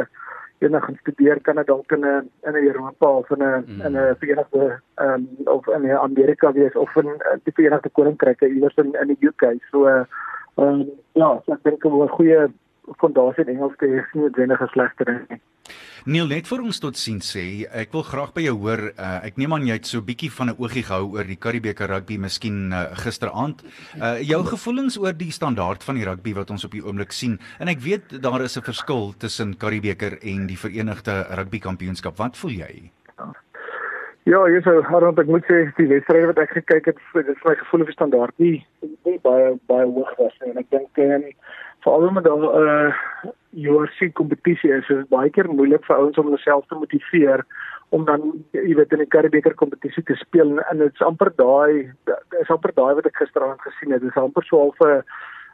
enig 0.63 0.86
gaan 0.86 0.97
studeer 1.01 1.39
kan 1.41 1.56
dit 1.60 1.67
dalk 1.67 1.91
in 1.91 2.06
'n 2.06 2.29
in 2.49 2.56
Europa 2.56 3.08
of 3.08 3.29
in 3.36 3.43
'n 3.43 3.63
mm. 3.67 3.82
in 3.86 3.95
'n 3.95 4.15
Verenigde 4.19 4.79
ehm 4.95 5.13
um, 5.13 5.27
of 5.56 5.67
in 5.67 5.89
Amerika 5.91 6.51
wees 6.51 6.75
of 6.75 6.95
in 6.95 7.08
uh, 7.08 7.38
die 7.43 7.56
Verenigde 7.56 7.89
Koninkryk 7.89 8.41
iewers 8.41 8.75
in 8.75 8.93
in 9.01 9.08
die 9.08 9.27
UK. 9.27 9.43
So 9.71 9.88
ehm 9.88 10.06
um, 10.56 10.89
ja, 11.13 11.41
so 11.45 11.53
ek 11.53 11.63
dink 11.63 11.86
'n 11.86 12.08
goeie 12.08 12.51
fondasie 12.99 13.45
in 13.45 13.55
Engels 13.55 13.75
te 13.79 13.87
hê 13.87 13.99
is 14.01 14.13
nie 14.13 14.23
noodwendig 14.23 14.61
'n 14.61 14.71
slegte 14.73 15.05
ding 15.05 15.25
nie. 15.29 15.39
Neil 16.05 16.27
net 16.27 16.47
vir 16.47 16.59
ons 16.59 16.79
tot 16.83 16.97
sien 16.99 17.21
sê, 17.23 17.63
ek 17.71 17.93
wil 17.95 18.03
graag 18.03 18.33
by 18.35 18.41
jou 18.41 18.55
hoor. 18.57 18.81
Uh, 18.99 19.19
ek 19.23 19.37
neem 19.39 19.53
aan 19.53 19.67
jy 19.67 19.77
het 19.77 19.85
so 19.85 19.99
'n 19.99 20.05
bietjie 20.05 20.31
van 20.31 20.49
'n 20.49 20.57
oogie 20.59 20.83
gehou 20.83 21.15
oor 21.15 21.23
die 21.23 21.39
Karibeker 21.39 21.87
rugby 21.87 22.17
miskien 22.17 22.73
uh, 22.73 22.91
gisteraand. 22.91 23.63
Uh, 23.95 24.19
jou 24.19 24.43
gevoelens 24.43 24.97
oor 24.97 25.13
die 25.13 25.31
standaard 25.31 25.83
van 25.83 25.95
die 25.95 26.03
rugby 26.03 26.33
wat 26.33 26.51
ons 26.51 26.65
op 26.65 26.71
die 26.71 26.83
oomblik 26.83 27.11
sien. 27.11 27.39
En 27.59 27.67
ek 27.67 27.79
weet 27.79 28.21
daar 28.21 28.41
is 28.41 28.57
'n 28.57 28.61
verskil 28.61 29.13
tussen 29.17 29.57
Karibeker 29.57 30.19
en 30.21 30.47
die 30.47 30.57
Verenigde 30.57 31.25
Rugby 31.37 31.59
Kampioenskap. 31.59 32.17
Wat 32.17 32.37
voel 32.37 32.51
jy? 32.51 32.91
Ja, 34.25 34.39
jy 34.47 34.61
sou 34.63 34.81
Harold 34.87 35.19
ek 35.19 35.27
moet 35.27 35.43
sê 35.43 35.65
die 35.75 35.87
wedstryd 35.87 36.29
wat 36.29 36.37
ek 36.37 36.53
gekyk 36.55 36.85
het, 36.85 36.99
dit 37.13 37.27
is 37.27 37.41
my 37.43 37.55
gevoel 37.59 37.81
oor 37.83 37.89
die 37.91 37.95
standaard 37.97 38.37
nie, 38.39 38.65
nie 39.03 39.19
baie 39.19 39.49
baie 39.67 39.83
hoog 39.83 40.13
was 40.15 40.37
nie. 40.39 40.51
En 40.51 40.61
ek 40.61 40.69
dink 40.71 41.01
en 41.03 41.25
veral 41.83 42.11
met 42.11 42.23
daai 42.23 42.47
uh 42.63 43.31
URC 43.53 44.13
kompetisie 44.17 44.71
is 44.73 44.87
dit 44.89 45.09
baie 45.09 45.29
keer 45.29 45.47
moeilik 45.49 45.85
vir 45.85 45.99
ouens 45.99 46.17
om 46.17 46.31
hulself 46.31 46.65
te 46.67 46.75
motiveer 46.79 47.43
om 47.93 48.05
dan 48.07 48.23
jy 48.57 48.73
weet 48.79 48.95
in 48.95 49.03
die 49.03 49.11
Karibeker 49.15 49.53
kompetisie 49.59 50.03
te 50.07 50.15
speel 50.17 50.57
en 50.63 50.81
dit 50.81 50.89
is 50.89 51.05
amper 51.05 51.29
daai 51.37 51.91
is 52.41 52.49
amper 52.55 52.73
daai 52.73 52.95
wat 52.97 53.05
ek 53.05 53.21
gisteraand 53.21 53.61
gesien 53.61 53.93
het. 53.93 54.01
Dit 54.01 54.09
is 54.09 54.21
amper 54.21 54.45
so 54.47 54.63
half 54.63 54.81
'n 54.87 55.03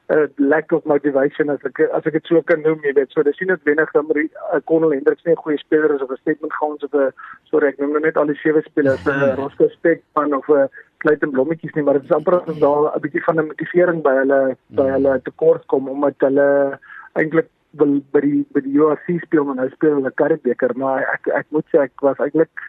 'n 0.10 0.32
lack 0.38 0.72
of 0.72 0.86
motivation 0.86 1.50
as 1.50 1.66
ek 1.66 1.82
as 1.94 2.06
ek 2.06 2.14
dit 2.14 2.26
so 2.26 2.42
kan 2.42 2.62
noem, 2.62 2.80
jy 2.84 2.94
weet. 2.94 3.12
So 3.12 3.24
dis 3.24 3.40
nie 3.40 3.50
net 3.52 3.64
wenig 3.64 3.92
dan 3.92 4.08
maar 4.08 4.62
Connell 4.66 4.96
Hendricks 4.96 5.26
nie 5.26 5.36
'n 5.36 5.44
goeie 5.44 5.60
speler 5.60 5.94
is 5.96 6.02
of 6.02 6.12
'n 6.12 6.22
statement 6.24 6.54
gehans 6.54 6.84
of 6.84 6.94
'n 6.94 7.12
sorry 7.52 7.68
ek 7.68 7.80
noem 7.80 7.92
nou 7.92 8.02
net 8.02 8.18
al 8.18 8.32
die 8.32 8.40
sewe 8.44 8.62
spelers 8.62 9.06
'n 9.06 9.36
Roscoe 9.42 9.70
Spek 9.70 10.02
van 10.14 10.34
of 10.34 10.48
'n 10.48 10.70
kleit 11.04 11.24
en 11.24 11.32
blommetjies 11.32 11.74
nie, 11.76 11.84
maar 11.84 12.00
dit 12.00 12.10
is 12.10 12.16
amper 12.16 12.40
asof 12.42 12.60
daar 12.60 12.92
'n 12.96 13.02
bietjie 13.06 13.24
van 13.24 13.40
'n 13.40 13.48
motivering 13.52 14.04
by 14.04 14.16
hulle 14.22 14.42
by 14.68 14.84
hmm. 14.84 14.94
hulle 14.96 15.22
tekort 15.24 15.66
kom 15.68 15.90
omdat 15.90 16.16
hulle 16.28 16.80
eintlik 17.14 17.50
wil 17.72 18.00
by 18.14 18.22
die 18.22 18.46
by 18.54 18.62
die 18.66 18.78
URC 18.78 19.08
speel 19.26 19.44
maar 19.46 19.56
nou 19.56 19.70
speel 19.70 20.00
hulle 20.00 20.12
Karibeker, 20.12 20.72
maar 20.76 21.06
ek 21.14 21.28
ek 21.28 21.46
moet 21.50 21.66
sê 21.72 21.84
ek 21.86 22.02
was 22.02 22.18
eintlik 22.18 22.66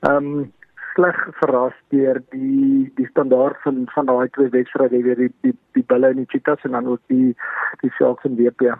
ehm 0.00 0.16
um, 0.16 0.52
sleg 0.94 1.16
verras 1.40 1.74
deur 1.90 2.20
die 2.30 2.90
die 2.98 3.06
standaard 3.10 3.58
van 3.64 3.84
van 3.94 4.06
daai 4.06 4.28
twee 4.36 4.50
wedstryde 4.54 5.02
weer 5.02 5.16
die 5.16 5.32
die 5.42 5.54
die 5.74 5.84
Bulle 5.90 6.12
en 6.14 6.22
die 6.22 6.30
Cheetahs 6.30 6.64
en 6.64 6.76
dan 6.76 6.86
ook 6.86 7.02
die 7.12 7.34
die 7.82 7.90
Sharks 7.98 8.24
en 8.24 8.36
WP. 8.38 8.74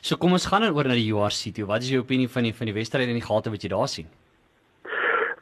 So 0.00 0.16
kom 0.16 0.32
ons 0.32 0.46
gaan 0.46 0.62
dan 0.62 0.74
oor 0.76 0.86
na 0.86 0.94
die 0.94 1.10
URC 1.12 1.54
toe. 1.54 1.66
Wat 1.66 1.82
is 1.82 1.90
jou 1.90 2.02
opinie 2.02 2.28
van 2.28 2.46
die 2.48 2.54
van 2.54 2.70
die 2.70 2.76
wedstryde 2.78 3.10
en 3.10 3.20
die 3.20 3.28
gate 3.28 3.50
wat 3.50 3.62
jy 3.62 3.70
daar 3.74 3.90
sien? 3.90 4.08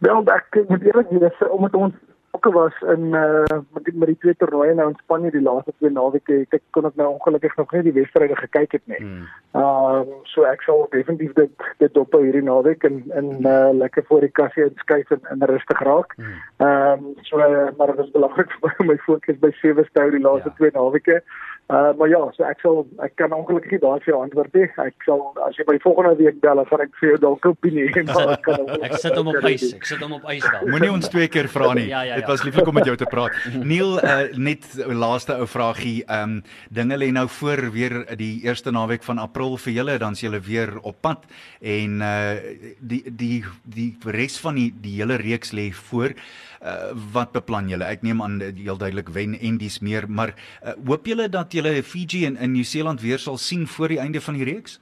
Wel, 0.05 0.25
ek 0.33 0.59
moet 0.69 0.83
eerlik 0.85 1.13
wees 1.21 1.45
omdat 1.51 1.75
ons 1.75 1.95
betrokke 2.37 2.59
was 2.59 2.97
in 2.97 3.15
uh 3.15 3.45
met 3.73 3.85
die, 3.85 3.95
met 3.95 4.09
die 4.09 4.19
twee 4.19 4.35
toernooie 4.37 4.75
nou 4.75 4.89
in 4.91 4.99
Spanje 5.03 5.31
die 5.31 5.43
laaste 5.43 5.73
twee 5.79 5.91
naweke 5.91 6.45
ek 6.51 6.63
kon 6.71 6.87
ek 6.87 6.97
nou 6.97 7.09
ongelukkig 7.15 7.57
nog 7.57 7.73
nie 7.73 7.83
die 7.83 7.95
wedstryde 7.97 8.37
gekyk 8.37 8.73
het 8.73 8.87
nie. 8.87 9.01
Ehm 9.01 9.25
mm. 9.53 10.13
um, 10.13 10.13
so 10.25 10.45
ek 10.45 10.63
sal 10.63 10.87
definitief 10.93 11.33
dit 11.35 11.67
dit 11.79 11.97
op 11.97 12.13
hierdie 12.13 12.45
naweek 12.45 12.85
en 12.85 13.03
in 13.17 13.47
uh 13.47 13.73
lekker 13.73 14.05
voor 14.09 14.21
die 14.21 14.33
kassie 14.33 14.67
inskuif 14.67 15.11
en, 15.11 15.23
en 15.33 15.49
rustig 15.53 15.81
raak. 15.81 16.17
Ehm 16.19 16.29
mm. 16.29 17.07
um, 17.09 17.15
so 17.23 17.41
uh, 17.41 17.69
maar 17.79 17.95
dit 17.95 18.05
is 18.05 18.13
belangrik 18.13 18.53
vir 18.61 18.87
my 18.87 18.99
fokus 19.09 19.41
by 19.41 19.53
sewe 19.61 19.85
stou 19.91 20.11
die 20.11 20.25
laaste 20.29 20.53
ja. 20.53 20.57
twee 20.61 20.75
naweke. 20.75 21.23
Uh 21.67 21.91
maar 21.99 22.09
ja, 22.09 22.21
so 22.31 22.45
ek 22.47 22.61
sal 22.63 22.85
ek 23.03 23.17
kan 23.19 23.33
ongelukkig 23.35 23.73
nie 23.75 23.81
daar 23.83 23.99
vir 24.05 24.13
jou 24.13 24.19
antwoord 24.23 24.53
nie. 24.55 24.69
Ek 24.85 25.03
sal 25.03 25.23
as 25.43 25.57
jy 25.59 25.65
by 25.67 25.75
volgende 25.83 26.13
week 26.21 26.39
bel, 26.45 26.61
dan 26.61 26.69
gaan 26.71 26.85
ek 26.85 26.93
vir 27.01 27.09
jou 27.09 27.17
dalk 27.25 27.43
'n 27.43 27.55
opinie 27.57 27.87
hê, 27.91 28.05
maar 28.07 28.31
ek 28.37 28.45
kan 28.47 28.71
Ek 28.87 28.95
sit 29.03 29.17
hom 29.19 29.33
op 29.33 29.49
ys. 29.51 29.65
Ek 29.75 29.89
sit 29.91 30.05
hom 30.05 30.15
op 30.15 30.29
ys 30.31 30.47
daar. 30.47 30.63
Moenie 30.71 30.93
ons 30.95 31.11
twee 31.11 31.27
keer 31.27 31.51
vra 31.51 31.73
nie. 31.75 31.89
ja, 31.95 32.05
ja, 32.07 32.15
ja. 32.15 32.21
Dit 32.23 32.31
was 32.31 32.47
lieflik 32.47 32.71
om 32.71 32.79
met 32.79 32.87
jou 32.87 32.95
te 32.95 33.11
praat. 33.11 33.35
Neil, 33.73 33.99
uh 33.99 34.31
net 34.39 34.63
laaste 34.87 35.35
ou 35.35 35.51
vragie. 35.51 36.05
Um 36.07 36.39
dinge 36.71 37.03
lê 37.03 37.11
nou 37.11 37.27
voor 37.41 37.67
weer 37.75 37.99
die 38.15 38.47
eerste 38.47 38.71
naweek 38.71 39.03
van 39.03 39.19
April 39.19 39.59
vir 39.59 39.73
julle, 39.81 39.99
dan 39.99 40.15
is 40.15 40.23
julle 40.23 40.39
weer 40.39 40.79
op 40.87 41.03
pad 41.03 41.27
en 41.59 41.99
uh 41.99 42.39
die 42.79 43.03
die 43.11 43.43
die 43.67 43.91
res 44.07 44.39
van 44.39 44.55
die 44.55 44.71
die 44.71 45.01
hele 45.03 45.19
reeks 45.19 45.51
lê 45.51 45.73
voor. 45.75 46.15
Uh, 46.63 46.95
wat 47.13 47.33
beplan 47.33 47.69
julle? 47.69 47.85
Ek 47.85 48.03
neem 48.03 48.23
aan 48.23 48.41
heel 48.41 48.79
duidelik 48.79 49.09
wen 49.13 49.37
en 49.39 49.59
dis 49.59 49.79
meer, 49.81 50.09
maar 50.09 50.33
uh, 50.37 50.73
hoop 50.87 51.07
julle 51.07 51.29
dat 51.29 51.53
julle 51.53 51.83
Fiji 51.83 52.25
en 52.27 52.37
in 52.37 52.53
Nieu-Seeland 52.53 53.01
weer 53.01 53.19
sal 53.19 53.37
sien 53.37 53.67
voor 53.67 53.89
die 53.89 54.01
einde 54.01 54.21
van 54.21 54.35
die 54.35 54.45
reeks? 54.45 54.81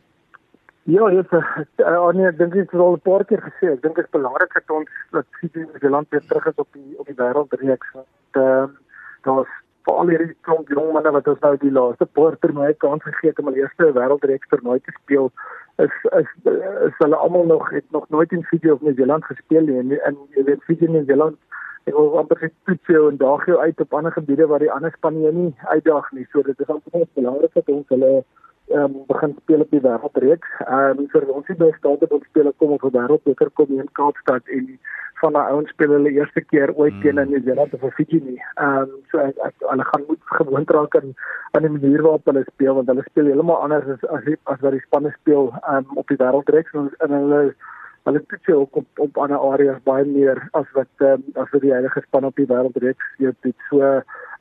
Ja, 0.84 1.08
ja, 1.10 1.22
uh, 1.80 2.08
nee, 2.12 2.26
ek 2.28 2.38
dink 2.38 2.52
dit 2.52 2.72
is 2.72 2.80
al 2.80 2.98
'n 2.98 3.00
paar 3.00 3.24
keer 3.24 3.40
gesê. 3.40 3.72
Ek 3.72 3.82
dink 3.82 3.96
dit 3.96 4.04
is 4.04 4.10
belangrik 4.10 4.52
dat 4.52 4.70
ons 4.70 4.90
dat 5.10 5.26
Fiji 5.40 5.60
en 5.62 5.68
Nieu-Seeland 5.72 6.08
weer 6.10 6.24
terug 6.28 6.46
is 6.46 6.58
op 6.60 6.68
die 6.72 6.98
op 6.98 7.06
die 7.06 7.16
wêreldreeks. 7.16 7.94
Ehm 7.94 8.42
uh, 8.42 8.66
daar's 9.24 9.52
veral 9.84 10.08
hierdie 10.12 10.36
klomp 10.46 10.68
jong 10.72 10.92
manne 10.92 11.12
wat 11.16 11.28
ons 11.28 11.40
nou 11.44 11.56
die 11.60 11.72
laaste 11.72 12.06
paar 12.18 12.36
toernooie 12.40 12.76
kans 12.84 13.02
gegee 13.02 13.30
het 13.32 13.40
om 13.40 13.48
hulle 13.50 13.64
eerste 13.64 13.90
wêreldreeks 13.96 14.50
toernooi 14.52 14.78
te 14.80 14.92
speel. 15.00 15.30
Is 15.84 15.96
is 16.20 16.30
is 16.88 17.00
hulle 17.02 17.16
almal 17.16 17.48
nog 17.50 17.70
het 17.70 17.86
nog 17.96 18.08
nooit 18.08 18.32
in 18.32 18.44
Fiji 18.50 18.70
of 18.70 18.80
Nieu-Seeland 18.80 19.24
gespeel 19.24 19.68
nie 19.68 19.78
en, 19.80 19.96
en 20.10 20.20
jy 20.36 20.44
weet 20.50 20.64
Fiji 20.68 20.86
en 20.86 20.96
Nieu-Seeland 20.98 21.36
ek 21.84 21.96
wil 21.96 22.18
amper 22.18 22.40
sê 22.40 22.48
toets 22.68 22.94
jou 22.94 23.04
en 23.10 23.20
daag 23.20 23.44
jou 23.50 23.58
uit 23.60 23.80
op 23.84 23.94
ander 23.94 24.12
gebiede 24.12 24.46
waar 24.50 24.64
die 24.64 24.72
ander 24.72 24.92
span 24.96 25.20
jou 25.20 25.32
nie 25.34 25.52
uitdaag 25.68 26.10
nie. 26.12 26.26
So 26.32 26.42
dit 26.42 26.60
is 26.60 26.72
amper 26.72 27.06
belangrik 27.14 27.54
dat 27.54 27.68
ons 27.68 27.92
hulle 27.94 28.12
ehm 28.72 28.84
um, 28.84 29.04
begin 29.06 29.36
speel 29.42 29.60
op 29.60 29.70
die 29.70 29.80
wêreldreeks. 29.84 30.52
Ehm 30.64 30.98
um, 31.04 31.08
vir 31.12 31.26
ons 31.28 31.46
die 31.46 31.56
beste 31.60 31.76
staat 31.78 32.04
op 32.10 32.24
speel 32.30 32.52
kom 32.56 32.72
op 32.76 32.86
die 32.86 32.94
wêreldbeker 32.98 33.50
kom 33.60 33.74
in 33.78 33.90
Kaapstad 34.00 34.48
en 34.56 34.78
van 35.20 35.36
daai 35.36 35.50
ouens 35.52 35.68
speel 35.74 35.92
hulle 35.96 36.12
eerste 36.16 36.40
keer 36.40 36.72
ooit 36.74 36.96
teen 37.02 37.14
mm. 37.14 37.22
in 37.22 37.30
Nieu-Seeland 37.30 37.74
of 37.74 37.84
Fiji 37.98 38.20
nie. 38.24 38.40
Ehm 38.54 38.88
um, 38.88 38.96
so 39.10 39.20
ek, 39.20 39.36
ek 39.50 39.68
hulle 39.68 39.84
gaan 39.90 40.08
moet 40.08 40.34
gewoond 40.38 40.74
raak 40.76 40.96
aan 41.00 41.12
aan 41.52 41.68
die 41.68 41.74
manier 41.76 42.02
waarop 42.06 42.32
hulle 42.32 42.46
speel 42.48 42.74
want 42.80 42.88
hulle 42.92 43.04
speel 43.10 43.30
heeltemal 43.30 43.62
anders 43.66 43.92
as 43.94 44.08
as, 44.16 44.32
as 44.54 44.64
wat 44.64 44.76
die 44.78 44.84
spanne 44.88 45.12
speel 45.20 45.52
ehm 45.52 45.84
um, 45.84 46.02
op 46.02 46.08
die 46.08 46.20
wêreldreeks 46.24 46.72
en, 46.80 46.90
en 47.04 47.16
hulle 47.18 47.42
hulle 48.04 48.20
toets 48.28 48.48
ook 48.48 48.76
op 48.76 48.86
op 49.06 49.18
ander 49.18 49.38
areas 49.38 49.82
baie 49.88 50.04
meer 50.04 50.48
as 50.52 50.68
wat 50.76 51.04
um, 51.08 51.24
as 51.34 51.50
wat 51.50 51.62
die 51.64 51.72
heilige 51.72 52.02
span 52.06 52.28
op 52.28 52.36
die 52.36 52.48
wêreldreeks 52.50 53.16
doen. 53.18 53.56
So 53.70 53.90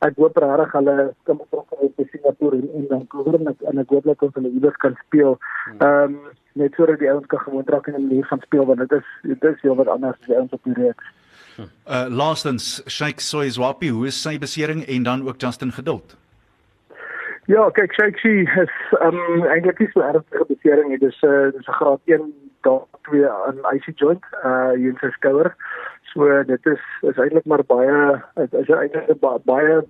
ek 0.04 0.20
hoop 0.20 0.38
regtig 0.44 0.72
hulle 0.78 0.96
kan 1.24 1.40
betrek 1.40 1.76
op 1.88 1.98
die 2.02 2.08
Singapore 2.12 2.60
en 2.60 2.70
en 2.80 2.88
Vancouver 2.92 3.40
en 3.40 3.52
ek, 3.54 3.62
en 3.72 3.84
ek 3.84 3.94
hoop 3.96 4.10
dat 4.12 4.26
ons 4.28 4.40
hulle 4.40 4.52
iewers 4.52 4.80
kan 4.86 4.98
speel. 5.06 5.38
Ehm 5.80 6.16
um, 6.16 6.18
net 6.54 6.76
sodat 6.78 7.00
die 7.02 7.10
ouens 7.10 7.26
kan 7.26 7.40
gewoon 7.40 7.64
raak 7.66 7.88
in 7.88 7.96
'n 7.96 8.08
manier 8.08 8.26
van 8.30 8.42
speel 8.42 8.66
want 8.66 8.80
dit 8.80 8.92
is 8.92 9.08
dit 9.22 9.44
is 9.44 9.62
heel 9.62 9.76
wat 9.76 9.88
anders 9.88 10.20
as 10.20 10.26
die 10.26 10.36
ouens 10.36 10.52
op 10.52 10.64
die 10.64 10.74
reeks. 10.74 11.06
Uh 11.58 12.06
laastens, 12.10 12.84
Sheikh 12.88 13.20
Soizwapi, 13.20 13.90
hoe 13.90 14.08
is 14.08 14.22
sy 14.22 14.38
besering 14.40 14.86
en 14.86 15.04
dan 15.04 15.28
ook 15.28 15.42
Justin 15.42 15.72
Geduld? 15.72 16.18
Ja, 17.46 17.70
kyk, 17.70 17.94
Shakesy 17.94 18.48
is 18.64 18.76
um 19.04 19.44
eintlik 19.52 19.80
nie 19.80 19.90
so 19.92 20.00
ernstige 20.00 20.46
besering 20.48 20.90
nie. 20.90 20.98
Dis 20.98 21.20
'n 21.22 21.28
uh, 21.28 21.52
dis 21.52 21.68
'n 21.68 21.78
graad 21.80 22.00
1 22.06 22.34
daar 22.64 22.86
2 23.10 23.30
aan 23.30 23.60
IC 23.74 23.92
joint 23.96 24.26
uh 24.44 24.72
hier 24.76 24.94
in 24.94 25.02
sy 25.02 25.12
skouer. 25.18 25.54
So 26.14 26.44
dit 26.44 26.66
is 26.66 26.86
is 27.02 27.18
eintlik 27.18 27.46
maar 27.46 27.64
baie 27.68 28.22
is, 28.36 28.52
eintlik 28.70 29.10
'n 29.10 29.20
baie, 29.20 29.40
baie 29.46 29.84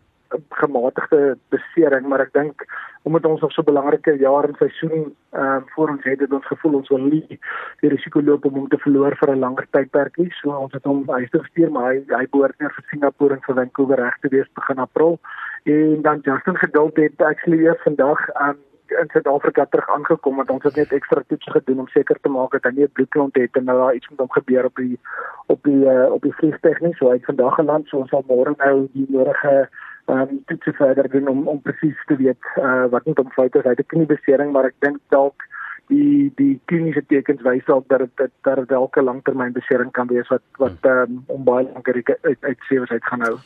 gematigde 0.50 1.38
besering, 1.54 2.08
maar 2.08 2.24
ek 2.26 2.34
dink 2.34 2.66
omdat 3.04 3.26
ons 3.26 3.42
nog 3.42 3.52
so 3.52 3.64
belangrike 3.64 4.16
jaar 4.18 4.48
in 4.48 4.56
seisoen 4.58 5.14
ehm 5.32 5.58
uh, 5.58 5.62
voor 5.76 5.90
ons 5.90 6.04
het, 6.04 6.20
het 6.20 6.34
ons 6.34 6.48
gevoel 6.48 6.78
ons 6.80 6.90
wil 6.90 7.04
nie 7.04 7.40
die 7.82 7.90
risiko 7.90 8.22
loop 8.22 8.46
om 8.46 8.54
hom 8.54 8.68
te 8.70 8.80
verloor 8.86 9.16
vir 9.20 9.36
'n 9.36 9.44
langer 9.46 9.68
tydperk 9.72 10.18
nie. 10.18 10.32
So 10.42 10.50
ons 10.50 10.74
het 10.74 10.84
hom 10.84 11.04
huis 11.10 11.30
toe 11.30 11.42
gestuur, 11.42 11.72
maar 11.72 11.92
hy 11.92 12.04
hy 12.08 12.26
behoort 12.32 12.60
neer 12.60 12.74
vir 12.76 12.86
Singapore 12.90 13.34
en 13.34 13.46
vir 13.48 13.56
Vancouver 13.56 13.98
reg 13.98 14.18
te 14.22 14.30
wees 14.30 14.54
begin 14.54 14.78
April. 14.78 15.20
En 15.64 16.02
dan 16.02 16.20
Justin 16.24 16.58
Geduld 16.58 16.96
het 16.96 17.22
actually 17.22 17.66
eers 17.66 17.82
vandag 17.84 18.20
um, 18.42 18.58
in 19.02 19.10
Suid-Afrika 19.12 19.66
terug 19.66 19.90
aangekom 19.90 20.36
want 20.36 20.50
ons 20.50 20.64
het 20.64 20.76
net 20.76 20.92
ekstra 20.92 21.24
toetse 21.28 21.52
gedoen 21.52 21.80
om 21.80 21.88
seker 21.88 22.20
te 22.22 22.30
maak 22.30 22.52
dat 22.52 22.64
hy 22.64 22.72
nie 22.76 22.86
'n 22.86 22.96
bloedklont 22.98 23.36
het 23.36 23.56
en 23.58 23.66
nou 23.66 23.78
daar 23.78 23.96
iets 23.96 24.10
met 24.10 24.20
hom 24.20 24.32
gebeur 24.32 24.66
op 24.66 24.76
die 24.76 25.00
op 25.48 25.64
die 25.64 25.82
uh, 25.86 26.12
op 26.12 26.22
die 26.22 26.34
vliegtuig 26.34 26.80
nie. 26.80 26.94
So 26.94 27.10
hy 27.10 27.18
het 27.18 27.26
vandag 27.26 27.56
geland, 27.56 27.88
so 27.88 27.98
ons 27.98 28.10
sal 28.10 28.24
môre 28.28 28.56
nou 28.58 28.88
die 28.94 29.06
nodige 29.10 29.70
um, 30.08 30.44
toetse 30.46 30.74
verder 30.74 31.10
doen 31.10 31.28
om 31.28 31.48
om 31.48 31.62
presies 31.62 32.06
te 32.06 32.16
weet 32.16 32.44
uh, 32.58 32.86
wat 32.90 33.06
met 33.06 33.18
hom 33.18 33.32
fout 33.32 33.56
is. 33.56 33.64
Hy 33.64 33.76
het 33.76 33.80
'n 33.80 33.94
kniebesering, 33.96 34.52
maar 34.52 34.66
ek 34.66 34.80
dink 34.80 34.98
dalk 35.10 35.48
die 35.88 36.32
die 36.36 36.62
kliniese 36.66 37.04
tekens 37.08 37.42
wys 37.42 37.66
dalk 37.66 37.88
dat 37.88 38.00
dit 38.00 38.32
dat 38.42 38.68
dalk 38.68 38.98
'n 38.98 39.04
langtermynbesering 39.04 39.92
kan 39.92 40.08
wees 40.08 40.28
wat 40.28 40.44
wat 40.58 40.78
um, 40.82 41.24
om 41.28 41.44
baie 41.44 41.68
lank 41.74 41.88
uit 41.88 42.18
uit, 42.22 42.38
uit 42.42 42.60
sewe 42.70 42.88
uit 42.88 43.06
gaan 43.06 43.22
hou. 43.22 43.38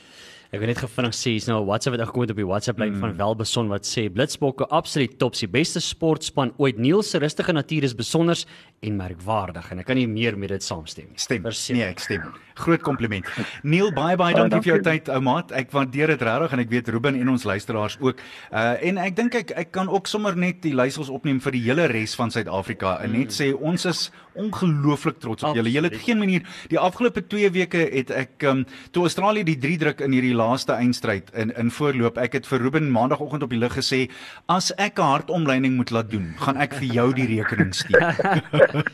Ek 0.47 0.61
wil 0.61 0.69
net 0.71 0.79
gevinnig 0.79 1.11
sê, 1.11 1.33
is 1.35 1.47
nou 1.49 1.59
'n 1.59 1.67
WhatsApp 1.67 1.97
wat 1.97 2.07
gekom 2.07 2.21
het 2.23 2.31
op 2.31 2.37
die 2.39 2.47
WhatsApp 2.47 2.79
lyn 2.79 2.93
mm. 2.93 2.99
van 3.03 3.17
Welbeson 3.17 3.67
wat 3.67 3.83
sê 3.83 4.07
Blitsbokke 4.07 4.67
absoluut 4.71 5.17
top, 5.19 5.35
die 5.35 5.47
beste 5.47 5.81
sportspan 5.83 6.53
ooit. 6.57 6.77
Niels 6.77 7.09
se 7.09 7.19
rustige 7.19 7.51
natuur 7.51 7.83
is 7.83 7.93
besonder 7.93 8.37
en 8.79 8.95
merkwaardig 8.95 9.71
en 9.71 9.79
ek 9.79 9.85
kan 9.85 9.97
nie 9.99 10.07
meer 10.07 10.37
met 10.37 10.49
dit 10.49 10.63
saamstem 10.63 11.09
nie. 11.09 11.19
Stem. 11.19 11.43
Nee, 11.75 11.83
ek 11.83 11.99
stem. 11.99 12.31
Groot 12.55 12.81
kompliment. 12.81 13.25
Neil, 13.63 13.91
baie 13.91 14.15
baie 14.15 14.33
dankie, 14.33 14.49
dankie 14.49 14.71
vir 14.71 14.75
jou 14.77 14.83
tyd, 14.83 15.09
ou 15.09 15.19
maat. 15.21 15.51
Ek 15.51 15.71
waardeer 15.71 16.07
dit 16.07 16.21
regtig 16.21 16.53
en 16.53 16.59
ek 16.59 16.69
weet 16.69 16.87
Ruben 16.95 17.19
en 17.19 17.29
ons 17.29 17.43
luisteraars 17.43 17.97
ook. 17.99 18.23
Uh 18.51 18.75
en 18.87 18.97
ek 19.03 19.15
dink 19.15 19.35
ek 19.35 19.51
ek 19.51 19.71
kan 19.71 19.89
ook 19.89 20.07
sommer 20.07 20.37
net 20.37 20.61
die 20.61 20.73
leiersels 20.73 21.09
opneem 21.09 21.41
vir 21.43 21.51
die 21.51 21.63
hele 21.67 21.87
res 21.91 22.15
van 22.15 22.31
Suid-Afrika 22.31 23.01
en 23.03 23.11
net 23.11 23.35
sê 23.35 23.51
ons 23.51 23.85
is 23.85 24.11
ongelooflik 24.37 25.19
trots 25.23 25.43
op 25.43 25.55
julle. 25.57 25.71
Julle 25.71 25.91
het 25.91 26.01
geen 26.05 26.17
manier 26.21 26.45
die 26.71 26.79
afgelope 26.79 27.23
2 27.27 27.51
weke 27.55 27.83
het 27.91 28.11
ek 28.11 28.47
um 28.49 28.65
toe 28.91 29.07
Australië 29.07 29.43
die 29.47 29.57
3 29.57 29.77
druk 29.83 30.01
in 30.05 30.15
hierdie 30.15 30.35
laaste 30.37 30.77
eindstryd 30.77 31.31
in 31.35 31.53
in 31.57 31.71
voorloop. 31.71 32.17
Ek 32.17 32.37
het 32.39 32.47
vir 32.47 32.61
Ruben 32.61 32.91
maandagooggend 32.91 33.43
op 33.43 33.53
die 33.53 33.61
lig 33.61 33.73
gesê 33.77 34.07
as 34.47 34.71
ek 34.77 34.99
'n 34.99 35.11
hartomleiding 35.13 35.75
moet 35.75 35.91
laat 35.91 36.11
doen, 36.11 36.33
gaan 36.39 36.57
ek 36.57 36.73
vir 36.73 36.87
jou 36.93 37.13
die 37.13 37.27
rekening 37.35 37.73
stuur. 37.75 38.15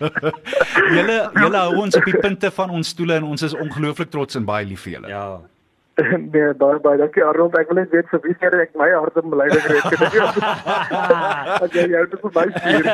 julle 0.98 1.18
julle 1.34 1.58
hou 1.58 1.76
ons 1.84 1.96
op 1.96 2.06
die 2.06 2.20
punte 2.20 2.52
van 2.52 2.70
ons 2.70 2.88
stoele 2.88 3.16
en 3.16 3.24
ons 3.24 3.42
is 3.42 3.54
ongelooflik 3.54 4.10
trots 4.10 4.36
en 4.36 4.46
baie 4.46 4.66
lief 4.66 4.82
vir 4.82 4.94
julle. 4.94 5.10
Ja. 5.10 5.53
nee, 6.34 6.54
baie 6.58 6.80
baie 6.82 6.98
dankie 6.98 7.22
Arnold. 7.22 7.54
Ek 7.60 7.70
wil 7.70 7.78
net 7.78 7.92
weet 7.94 8.08
vir 8.10 8.22
wie 8.24 8.34
keer 8.42 8.56
ek 8.64 8.72
my 8.80 8.88
hart 8.96 9.18
om 9.22 9.28
beleiding 9.30 9.66
rekening. 9.70 10.16
As 11.60 11.74
jy 11.78 11.84
jou 11.92 12.06
te 12.10 12.20
verby 12.24 12.46
stuur. 12.56 12.88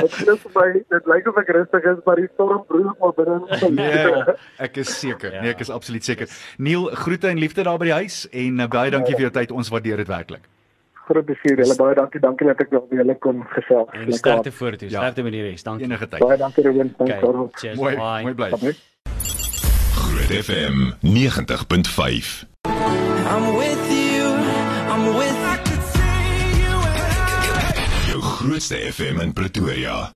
Dit 0.00 0.16
is 0.32 0.40
vir 0.42 0.56
my 0.56 0.64
dit 0.96 1.10
lyk 1.12 1.28
of 1.30 1.38
ek 1.44 1.52
rustig 1.58 1.86
is, 1.92 2.00
maar 2.08 2.22
die 2.22 2.30
storm 2.32 2.64
broei 2.70 2.88
maar 2.88 3.14
binne. 3.18 3.60
Nee, 3.76 4.24
ek 4.66 4.80
is 4.82 4.90
seker. 4.98 5.36
Nee, 5.38 5.52
ek 5.54 5.62
is 5.62 5.70
absoluut 5.74 6.06
seker. 6.06 6.32
Neil, 6.58 6.88
groete 7.04 7.30
en 7.30 7.38
liefde 7.38 7.66
daar 7.68 7.78
by 7.78 7.92
die 7.92 7.96
huis 8.00 8.24
en 8.32 8.64
uh, 8.64 8.66
baie 8.72 8.90
dankie 8.94 9.14
vir 9.14 9.28
jou 9.28 9.34
tyd. 9.38 9.54
Ons 9.54 9.70
waardeer 9.74 10.02
dit 10.02 10.10
werklik. 10.10 10.48
Groot 11.04 11.28
besier. 11.28 11.60
Julle 11.60 11.76
baie 11.78 11.94
dankie. 12.00 12.22
Dankie 12.24 12.48
dat 12.48 12.64
ek 12.64 12.74
nog 12.74 12.88
weer 12.90 13.04
julle 13.04 13.16
kon 13.22 13.44
gesels. 13.52 13.92
En 13.94 14.10
sterkte 14.18 14.54
vorentoe. 14.58 14.90
Sterkte 14.90 15.26
met 15.26 15.36
die 15.36 15.44
res. 15.46 15.62
Dankie. 15.62 15.86
Enige 15.86 16.10
tyd. 16.10 16.24
Baie 16.24 16.40
dankie 16.42 16.66
Ruben. 16.66 16.90
Dankie 16.98 17.20
Arnold. 17.20 17.68
Mooi, 17.78 17.94
mooi 18.26 18.34
bly. 18.42 18.74
Groot 20.26 20.46
FM 20.46 20.94
90.5. 21.02 22.46
I'm 22.64 23.56
with 23.56 23.90
you. 23.90 24.24
I'm 24.88 25.14
with 25.16 25.36
you 26.56 26.80
Jou 28.06 28.20
grootste 28.20 28.76
FM 28.92 29.20
in 29.20 29.32
Pretoria. 29.32 30.12